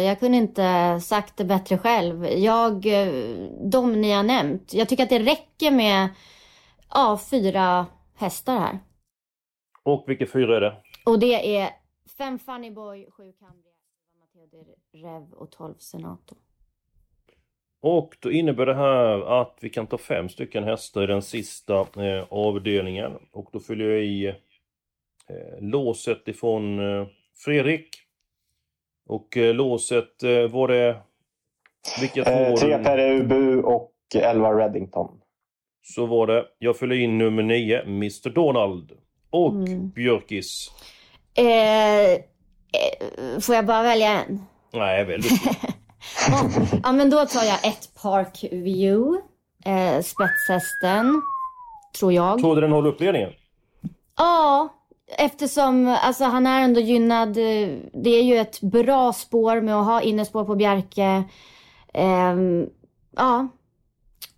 jag 0.07 0.21
kunde 0.21 0.37
inte 0.39 1.01
sagt 1.01 1.37
det 1.37 1.45
bättre 1.45 1.79
själv. 1.79 2.25
Jag, 2.27 2.87
eh, 2.87 3.13
de 3.71 3.93
ni 4.01 4.13
har 4.13 4.23
nämnt, 4.23 4.75
jag 4.75 4.89
tycker 4.89 5.03
att 5.03 5.09
det 5.11 5.19
räcker 5.19 5.71
med 5.71 6.09
ja, 6.95 7.19
fyra 7.31 7.87
hästar 8.17 8.57
här. 8.59 8.79
Och 9.83 10.05
vilka 10.07 10.27
fyra 10.27 10.57
är 10.57 10.61
det? 10.61 10.75
Och 11.07 11.19
det 11.19 11.57
är 11.59 11.71
fem 12.19 12.39
Funny 12.39 12.71
Boy, 12.71 13.07
sju 13.11 13.33
Cambria, 13.41 13.73
Matteo 14.19 14.65
Rev 14.95 15.33
och 15.33 15.51
tolv 15.51 15.75
Senato. 15.79 16.35
Och 17.83 18.17
då 18.21 18.31
innebär 18.31 18.67
det 18.67 18.75
här 18.75 19.41
att 19.41 19.57
vi 19.61 19.71
kan 19.71 19.87
ta 19.87 19.99
fem 19.99 20.29
stycken 20.29 20.65
hästar 20.65 21.03
i 21.03 21.07
den 21.07 21.23
sista 21.23 21.75
eh, 21.81 22.25
avdelningen. 22.31 23.13
Och 23.33 23.49
då 23.53 23.61
fyller 23.61 23.85
jag 23.85 24.05
i 24.05 24.27
eh, 24.27 24.35
låset 25.61 26.29
ifrån 26.29 26.79
eh, 27.01 27.07
Fredrik. 27.45 27.89
Och 29.09 29.37
eh, 29.37 29.55
låset 29.55 30.23
eh, 30.23 30.49
var 30.51 30.69
det... 30.69 30.97
Vilka 32.01 32.25
två? 32.25 32.31
Eh, 32.31 32.51
var 32.51 32.57
tre? 32.57 32.79
Per 32.85 33.11
Ubu 33.11 33.63
och 33.63 33.93
11 34.15 34.53
Reddington. 34.53 35.19
Så 35.83 36.07
var 36.07 36.27
det. 36.27 36.47
Jag 36.59 36.77
fyller 36.79 36.97
in 36.97 37.19
nummer 37.19 37.43
nio, 37.43 37.83
Mr 37.83 38.31
Donald. 38.31 38.93
Och 39.31 39.53
Mm. 39.53 39.91
Björkis. 39.91 40.71
Eh, 41.35 42.13
eh, 42.13 42.19
får 43.41 43.55
jag 43.55 43.67
bara 43.67 43.83
välja 43.83 44.23
en? 44.25 44.43
Nej, 44.73 45.05
väldigt. 45.05 45.33
ja, 46.83 46.93
men 46.93 47.11
då 47.11 47.27
tar 47.27 47.43
jag 47.45 47.67
ett 47.67 47.91
Park 48.03 48.45
View. 48.53 49.21
Eh, 49.65 50.03
spetshästen. 50.03 51.23
Tror 51.99 52.13
jag. 52.13 52.39
Tror 52.41 52.55
du 52.55 52.61
den 52.61 52.73
håller 52.73 52.89
upp 52.89 53.01
ledningen? 53.01 53.31
Ja, 54.17 54.69
eftersom 55.19 55.97
alltså, 56.03 56.25
han 56.25 56.47
är 56.47 56.61
ändå 56.63 56.81
gynnad. 56.81 57.29
eh, 57.29 57.69
Det 57.93 58.11
är 58.11 58.23
ju 58.23 58.37
ett 58.37 58.61
bra 58.61 59.13
spår 59.13 59.61
med 59.61 59.77
att 59.77 59.87
ha 59.87 60.01
innespår 60.03 60.45
på 60.45 60.55
Bjerke. 60.55 61.25
Ehm, 61.95 62.67
ja, 63.17 63.49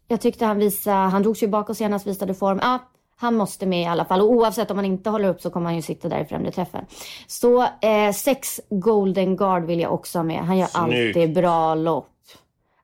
jag 0.08 0.20
tyckte 0.20 0.44
han 0.46 0.58
visade, 0.58 0.96
han 0.96 1.22
drogs 1.22 1.42
ju 1.42 1.48
bakåt 1.48 1.76
senast, 1.76 2.06
visade 2.06 2.34
form. 2.34 2.58
Ja, 2.62 2.78
han 3.16 3.34
måste 3.34 3.66
med 3.66 3.82
i 3.82 3.86
alla 3.86 4.04
fall. 4.04 4.20
Och 4.20 4.30
oavsett 4.30 4.70
om 4.70 4.76
han 4.76 4.84
inte 4.84 5.10
håller 5.10 5.28
upp 5.28 5.40
så 5.40 5.50
kommer 5.50 5.66
han 5.66 5.76
ju 5.76 5.82
sitta 5.82 6.08
där 6.08 6.20
i 6.20 6.24
främre 6.24 6.50
träffen. 6.50 6.86
Så 7.26 7.62
eh, 7.62 8.12
sex 8.14 8.60
Golden 8.70 9.36
Guard 9.36 9.64
vill 9.64 9.80
jag 9.80 9.92
också 9.92 10.18
ha 10.18 10.24
med. 10.24 10.38
Han 10.38 10.58
gör 10.58 10.66
Snyggt. 10.66 11.16
alltid 11.16 11.34
bra 11.34 11.74
lopp. 11.74 12.08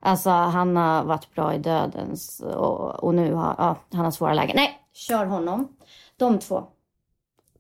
Alltså 0.01 0.31
han 0.31 0.77
har 0.77 1.05
varit 1.05 1.35
bra 1.35 1.55
i 1.55 1.59
dödens 1.59 2.41
och, 2.41 3.05
och 3.05 3.15
nu 3.15 3.35
har 3.35 3.55
ja, 3.59 3.77
han 3.93 4.05
har 4.05 4.11
svåra 4.11 4.35
lägen. 4.35 4.57
Nej, 4.57 4.79
kör 4.93 5.25
honom. 5.25 5.69
De 6.17 6.39
två. 6.39 6.65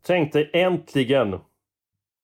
Tänk 0.06 0.33
dig 0.33 0.50
äntligen. 0.52 1.30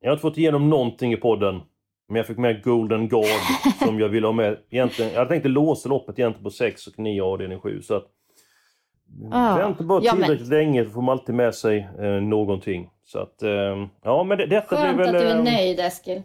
Jag 0.01 0.09
har 0.09 0.13
inte 0.13 0.23
fått 0.23 0.39
igenom 0.39 0.71
någonting 0.71 1.13
i 1.13 1.17
podden. 1.17 1.61
Men 2.09 2.17
jag 2.17 2.27
fick 2.27 2.39
med 2.39 2.63
Golden 2.65 3.09
Guard 3.09 3.41
som 3.79 4.01
jag 4.01 4.09
ville 4.09 4.27
ha 4.27 4.33
med. 4.33 4.59
Egentligen, 4.71 5.13
jag 5.13 5.19
hade 5.19 5.31
tänkt 5.31 5.47
låsa 5.47 5.89
loppet 5.89 6.19
egentligen 6.19 6.45
på 6.45 6.51
6 6.51 6.87
och 6.87 6.99
9 6.99 7.23
avdelning 7.23 7.61
7. 7.61 7.83
Så 7.83 7.95
att, 7.95 8.07
Ja. 9.31 9.57
Vänta 9.57 9.85
bara 9.85 10.01
Ja, 10.03 10.14
men- 10.14 10.23
tillräckligt 10.23 10.49
länge 10.49 10.85
så 10.85 10.90
får 10.90 11.03
man 11.03 11.12
alltid 11.12 11.35
med 11.35 11.55
sig 11.55 11.88
eh, 11.99 12.05
någonting. 12.07 12.90
Så 13.05 13.19
att, 13.19 13.42
eh, 13.42 13.87
ja 14.05 14.25
men 14.25 14.38
det, 14.38 14.47
detta 14.47 14.77
Skönt 14.77 14.99
väl... 14.99 15.07
att 15.14 15.23
du 15.23 15.29
är 15.29 15.37
eh, 15.37 15.42
nöjd 15.45 15.81
Eskil. 15.81 16.23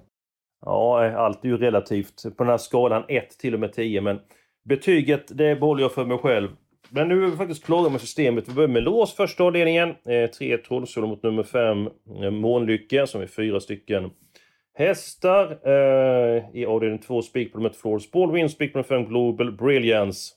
Ja, 0.65 1.11
allt 1.11 1.43
är 1.45 1.49
ju 1.49 1.57
relativt 1.57 2.23
på 2.37 2.43
den 2.43 2.47
här 2.51 2.57
skalan 2.57 3.03
1 3.07 3.29
till 3.39 3.53
och 3.53 3.59
med 3.59 3.73
10. 3.73 4.01
Men 4.01 4.19
betyget, 4.65 5.37
det 5.37 5.55
behåller 5.55 5.81
jag 5.81 5.91
för 5.91 6.05
mig 6.05 6.17
själv. 6.17 6.49
Men 6.89 7.07
nu 7.07 7.23
är 7.23 7.27
vi 7.29 7.37
faktiskt 7.37 7.65
klara 7.65 7.89
med 7.89 8.01
systemet. 8.01 8.49
Vi 8.49 8.53
börjar 8.53 8.67
med 8.67 8.83
lås 8.83 9.15
första 9.15 9.43
avdelningen. 9.43 9.89
Eh, 9.89 10.29
tre 10.29 10.57
trollsolon 10.57 11.09
mot 11.09 11.23
nummer 11.23 11.43
5 11.43 11.87
eh, 12.23 12.31
Månlycke 12.31 13.07
som 13.07 13.21
är 13.21 13.27
fyra 13.27 13.59
stycken 13.59 14.09
hästar. 14.73 15.59
Eh, 15.67 16.43
I 16.53 16.65
avdelning 16.65 16.99
2 16.99 17.21
spik 17.21 17.51
på 17.51 17.57
nummer 17.57 17.69
1 17.69 17.75
Flores 17.75 18.11
Baldwin, 18.11 18.49
spik 18.49 18.73
på 18.73 18.77
nummer 18.77 18.87
5 18.87 19.05
Global 19.05 19.51
Brilliance. 19.51 20.33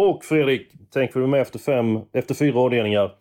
Och 0.00 0.24
Fredrik, 0.24 0.72
tänk 0.92 1.12
för 1.12 1.20
du 1.20 1.26
är 1.26 1.30
med 1.30 1.40
efter, 1.40 1.58
fem, 1.58 2.00
efter 2.12 2.34
fyra 2.34 2.60
avdelningar. 2.60 3.12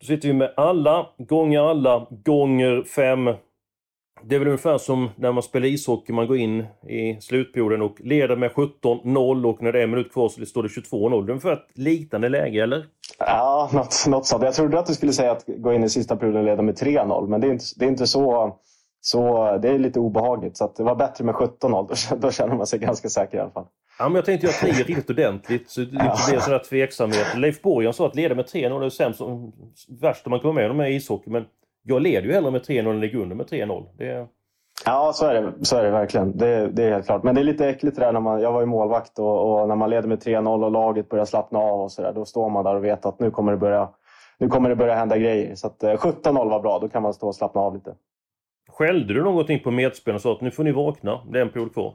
Då 0.00 0.06
sitter 0.06 0.28
vi 0.28 0.34
med 0.34 0.54
alla 0.56 1.06
gånger 1.18 1.60
alla 1.60 2.06
gånger 2.24 2.84
fem. 2.84 3.24
Det 4.22 4.34
är 4.34 4.38
väl 4.38 4.48
ungefär 4.48 4.78
som 4.78 5.10
när 5.16 5.32
man 5.32 5.42
spelar 5.42 5.66
ishockey, 5.66 6.12
man 6.12 6.26
går 6.26 6.36
in 6.36 6.66
i 6.88 7.20
slutperioden 7.20 7.82
och 7.82 8.00
leder 8.00 8.36
med 8.36 8.50
17-0 8.50 9.46
och 9.46 9.62
när 9.62 9.72
det 9.72 9.78
är 9.78 9.84
en 9.84 9.90
minut 9.90 10.12
kvar 10.12 10.28
så 10.28 10.46
står 10.46 10.62
det 10.62 10.68
22-0. 10.68 11.10
Det 11.10 11.30
är 11.30 11.30
ungefär 11.30 11.52
ett 11.52 11.78
liknande 11.78 12.28
läge, 12.28 12.62
eller? 12.62 12.86
Ja, 13.18 13.70
något, 13.72 14.04
något 14.08 14.26
sånt. 14.26 14.42
Jag 14.42 14.54
trodde 14.54 14.78
att 14.78 14.86
du 14.86 14.94
skulle 14.94 15.12
säga 15.12 15.32
att 15.32 15.44
gå 15.46 15.72
in 15.72 15.84
i 15.84 15.88
sista 15.88 16.16
perioden 16.16 16.40
och 16.40 16.46
leda 16.46 16.62
med 16.62 16.74
3-0, 16.74 17.28
men 17.28 17.40
det 17.40 17.46
är 17.46 17.52
inte, 17.52 17.64
det 17.76 17.84
är 17.84 17.88
inte 17.88 18.06
så, 18.06 18.56
så... 19.00 19.44
Det 19.58 19.68
är 19.68 19.78
lite 19.78 20.00
obehagligt. 20.00 20.56
Så 20.56 20.64
att 20.64 20.76
det 20.76 20.82
var 20.82 20.94
bättre 20.94 21.24
med 21.24 21.34
17-0. 21.34 21.60
Då, 21.60 22.16
då 22.16 22.30
känner 22.30 22.54
man 22.56 22.66
sig 22.66 22.78
ganska 22.78 23.08
säker 23.08 23.38
i 23.38 23.40
alla 23.40 23.50
fall. 23.50 23.66
Ja, 23.98 24.08
men 24.08 24.14
jag 24.14 24.24
tänkte 24.24 24.46
göra 24.46 24.72
10 24.72 24.84
riktigt 24.84 25.10
ordentligt 25.10 25.70
så 25.70 25.80
det 25.80 25.86
inte 25.86 26.30
blir 26.30 26.38
sån 26.38 26.60
tveksamhet. 26.60 27.36
Leif 27.36 27.62
Borgen 27.62 27.92
sa 27.92 28.06
att 28.06 28.16
leda 28.16 28.34
med 28.34 28.44
3-0 28.44 28.84
är 28.84 28.88
sämst, 28.88 29.20
värst 30.00 30.26
om 30.26 30.30
man 30.30 30.40
kommer 30.40 30.72
med 30.72 30.90
i 30.90 30.94
ishockey. 30.94 31.30
Men 31.30 31.44
jag 31.82 32.02
leder 32.02 32.26
ju 32.26 32.32
hellre 32.32 32.50
med 32.50 32.62
3-0 32.62 32.90
än 32.90 33.00
ligger 33.00 33.18
under 33.18 33.36
med 33.36 33.46
3-0. 33.46 33.86
Det... 33.98 34.26
Ja, 34.86 35.12
så 35.14 35.26
är 35.26 35.42
det, 35.42 35.64
så 35.64 35.76
är 35.76 35.84
det 35.84 35.90
verkligen. 35.90 36.36
Det, 36.36 36.68
det 36.68 36.84
är 36.84 36.90
helt 36.90 37.06
klart. 37.06 37.22
Men 37.22 37.34
det 37.34 37.40
är 37.40 37.44
lite 37.44 37.68
äckligt 37.68 37.96
det 37.96 38.04
där 38.04 38.12
när 38.12 38.20
man... 38.20 38.40
Jag 38.40 38.52
var 38.52 38.60
ju 38.60 38.66
målvakt 38.66 39.18
och, 39.18 39.60
och 39.60 39.68
när 39.68 39.76
man 39.76 39.90
leder 39.90 40.08
med 40.08 40.18
3-0 40.22 40.64
och 40.64 40.70
laget 40.70 41.08
börjar 41.08 41.24
slappna 41.24 41.58
av 41.58 41.80
och 41.80 41.92
sådär. 41.92 42.12
Då 42.12 42.24
står 42.24 42.50
man 42.50 42.64
där 42.64 42.74
och 42.74 42.84
vet 42.84 43.06
att 43.06 43.20
nu 43.20 43.30
kommer 43.30 43.52
det 43.52 43.58
börja, 43.58 43.88
nu 44.38 44.48
kommer 44.48 44.68
det 44.68 44.76
börja 44.76 44.94
hända 44.94 45.18
grejer. 45.18 45.54
Så 45.54 45.66
att 45.66 45.82
eh, 45.82 45.94
17-0 45.94 46.50
var 46.50 46.60
bra. 46.60 46.78
Då 46.78 46.88
kan 46.88 47.02
man 47.02 47.14
stå 47.14 47.26
och 47.26 47.34
slappna 47.34 47.60
av 47.60 47.74
lite. 47.74 47.94
Skällde 48.70 49.14
du 49.14 49.22
någonting 49.22 49.60
på 49.60 49.70
medspelarna 49.70 50.16
och 50.16 50.22
sa 50.22 50.32
att 50.32 50.40
nu 50.40 50.50
får 50.50 50.64
ni 50.64 50.72
vakna, 50.72 51.20
det 51.32 51.38
är 51.38 51.42
en 51.42 51.50
period 51.50 51.72
kvar? 51.72 51.94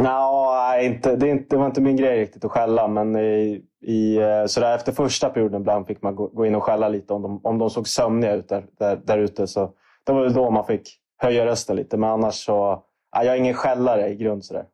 Nej, 0.00 0.86
inte, 0.86 1.16
det, 1.16 1.28
inte, 1.28 1.44
det 1.50 1.56
var 1.56 1.66
inte 1.66 1.80
min 1.80 1.96
grej 1.96 2.20
riktigt 2.20 2.44
att 2.44 2.50
skälla. 2.50 2.88
Men 2.88 3.16
i, 3.16 3.62
i, 3.82 4.16
eh, 4.16 4.46
sådär 4.46 4.74
efter 4.74 4.92
första 4.92 5.30
perioden 5.30 5.60
ibland 5.60 5.86
fick 5.86 6.02
man 6.02 6.16
gå, 6.16 6.26
gå 6.26 6.46
in 6.46 6.54
och 6.54 6.62
skälla 6.62 6.88
lite 6.88 7.12
om 7.14 7.22
de, 7.22 7.40
om 7.44 7.58
de 7.58 7.70
såg 7.70 7.88
sömniga 7.88 8.34
ut 8.34 8.48
där, 8.48 8.64
där, 8.78 8.96
där 9.04 9.18
ute. 9.18 9.46
Så 9.46 9.70
det 10.04 10.12
var 10.12 10.28
då 10.28 10.50
man 10.50 10.66
fick 10.66 10.82
höja 11.16 11.46
rösten 11.46 11.76
lite. 11.76 11.96
Men 11.96 12.10
annars 12.10 12.34
så... 12.34 12.82
Nej, 13.16 13.26
jag 13.26 13.34
är 13.34 13.38
ingen 13.38 13.54
skällare 13.54 14.08
i 14.08 14.14
grund 14.16 14.44
sådär. 14.44 14.64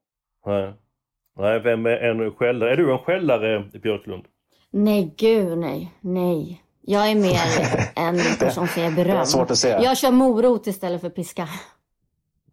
Nej. 0.47 0.73
Nej, 1.39 1.61
vem 1.61 1.87
är 1.87 1.91
en 1.91 2.31
skällare? 2.33 2.73
Är 2.73 2.77
du 2.77 2.93
en 2.93 2.99
skällare, 2.99 3.65
Björklund? 3.83 4.25
Nej, 4.73 5.15
gud 5.19 5.59
nej. 5.59 5.93
Nej. 6.01 6.63
Jag 6.83 7.11
är 7.11 7.15
mer 7.15 7.41
en 8.07 8.17
person 8.39 8.69
som 8.69 8.83
ger 8.83 8.91
Det 8.91 9.01
är 9.03 9.05
beröm. 9.05 9.27
svårt 9.27 9.51
att 9.51 9.59
se. 9.59 9.69
Jag 9.69 9.97
kör 9.97 10.11
morot 10.11 10.67
istället 10.67 11.01
för 11.01 11.11
piska. 11.11 11.49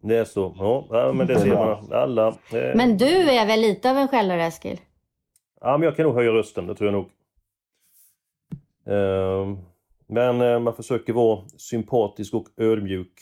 Det 0.00 0.16
är 0.16 0.24
så. 0.24 0.54
Ja, 0.90 1.12
men 1.14 1.26
det 1.26 1.38
ser 1.40 1.54
man. 1.54 1.92
Alla. 1.92 2.28
Eh, 2.28 2.74
Men 2.74 2.96
du 2.96 3.30
är 3.30 3.46
väl 3.46 3.60
lite 3.60 3.90
av 3.90 3.96
en 3.96 4.08
skällare 4.08 4.44
Eskil? 4.44 4.80
Ja, 5.60 5.78
men 5.78 5.82
jag 5.86 5.96
kan 5.96 6.06
nog 6.06 6.14
höja 6.14 6.30
rösten, 6.30 6.66
det 6.66 6.74
tror 6.74 6.92
jag 6.92 6.94
nog. 6.94 7.10
Ehm, 8.86 9.58
Men 10.06 10.40
eh, 10.40 10.58
man 10.58 10.74
försöker 10.74 11.12
vara 11.12 11.40
sympatisk 11.56 12.34
och 12.34 12.46
ödmjuk. 12.56 13.12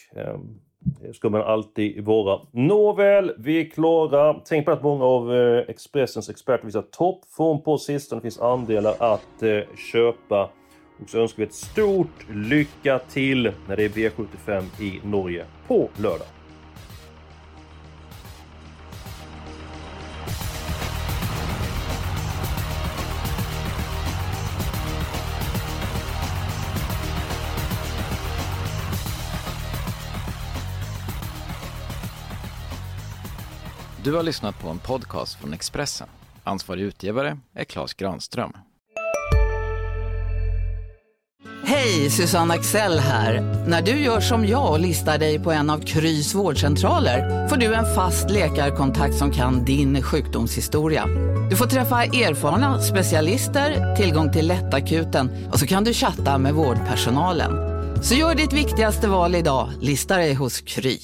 Det 1.00 1.14
ska 1.14 1.28
man 1.28 1.42
alltid 1.42 2.04
vara. 2.04 2.40
Nåväl, 2.52 3.32
vi 3.38 3.60
är 3.60 3.70
klara. 3.70 4.34
Tänk 4.44 4.66
på 4.66 4.72
att 4.72 4.82
många 4.82 5.04
av 5.04 5.34
eh, 5.34 5.64
Expressens 5.68 6.28
experter 6.30 6.64
visar 6.66 6.82
toppform 6.82 7.62
på 7.62 7.78
sistone. 7.78 8.18
Det 8.18 8.22
finns 8.22 8.40
andelar 8.40 8.94
att 8.98 9.42
eh, 9.42 9.60
köpa. 9.92 10.50
Och 11.02 11.10
så 11.10 11.18
önskar 11.18 11.36
vi 11.36 11.44
ett 11.46 11.54
stort 11.54 12.26
lycka 12.34 12.98
till 12.98 13.52
när 13.68 13.76
det 13.76 13.84
är 13.84 13.88
V75 13.88 14.82
i 14.82 15.00
Norge 15.04 15.44
på 15.68 15.88
lördag. 15.96 16.26
Du 34.06 34.12
har 34.12 34.22
lyssnat 34.22 34.62
på 34.62 34.68
en 34.68 34.78
podcast 34.78 35.40
från 35.40 35.52
Expressen. 35.52 36.08
Ansvarig 36.44 36.82
utgivare 36.82 37.38
är 37.54 37.64
Klas 37.64 37.94
Granström. 37.94 38.52
Hej, 41.64 42.10
Susanne 42.10 42.54
Axel 42.54 42.98
här. 42.98 43.40
När 43.68 43.82
du 43.82 43.90
gör 43.90 44.20
som 44.20 44.46
jag 44.46 44.70
och 44.70 44.80
listar 44.80 45.18
dig 45.18 45.38
på 45.38 45.52
en 45.52 45.70
av 45.70 45.78
Krys 45.78 46.34
vårdcentraler 46.34 47.48
får 47.48 47.56
du 47.56 47.74
en 47.74 47.94
fast 47.94 48.30
läkarkontakt 48.30 49.14
som 49.14 49.30
kan 49.30 49.64
din 49.64 50.02
sjukdomshistoria. 50.02 51.06
Du 51.50 51.56
får 51.56 51.66
träffa 51.66 52.04
erfarna 52.04 52.80
specialister, 52.82 53.96
tillgång 53.96 54.32
till 54.32 54.46
lättakuten 54.46 55.50
och 55.52 55.58
så 55.58 55.66
kan 55.66 55.84
du 55.84 55.92
chatta 55.92 56.38
med 56.38 56.54
vårdpersonalen. 56.54 57.52
Så 58.02 58.14
gör 58.14 58.34
ditt 58.34 58.52
viktigaste 58.52 59.08
val 59.08 59.34
idag, 59.34 59.70
lista 59.80 60.16
dig 60.16 60.34
hos 60.34 60.60
Kry. 60.60 60.98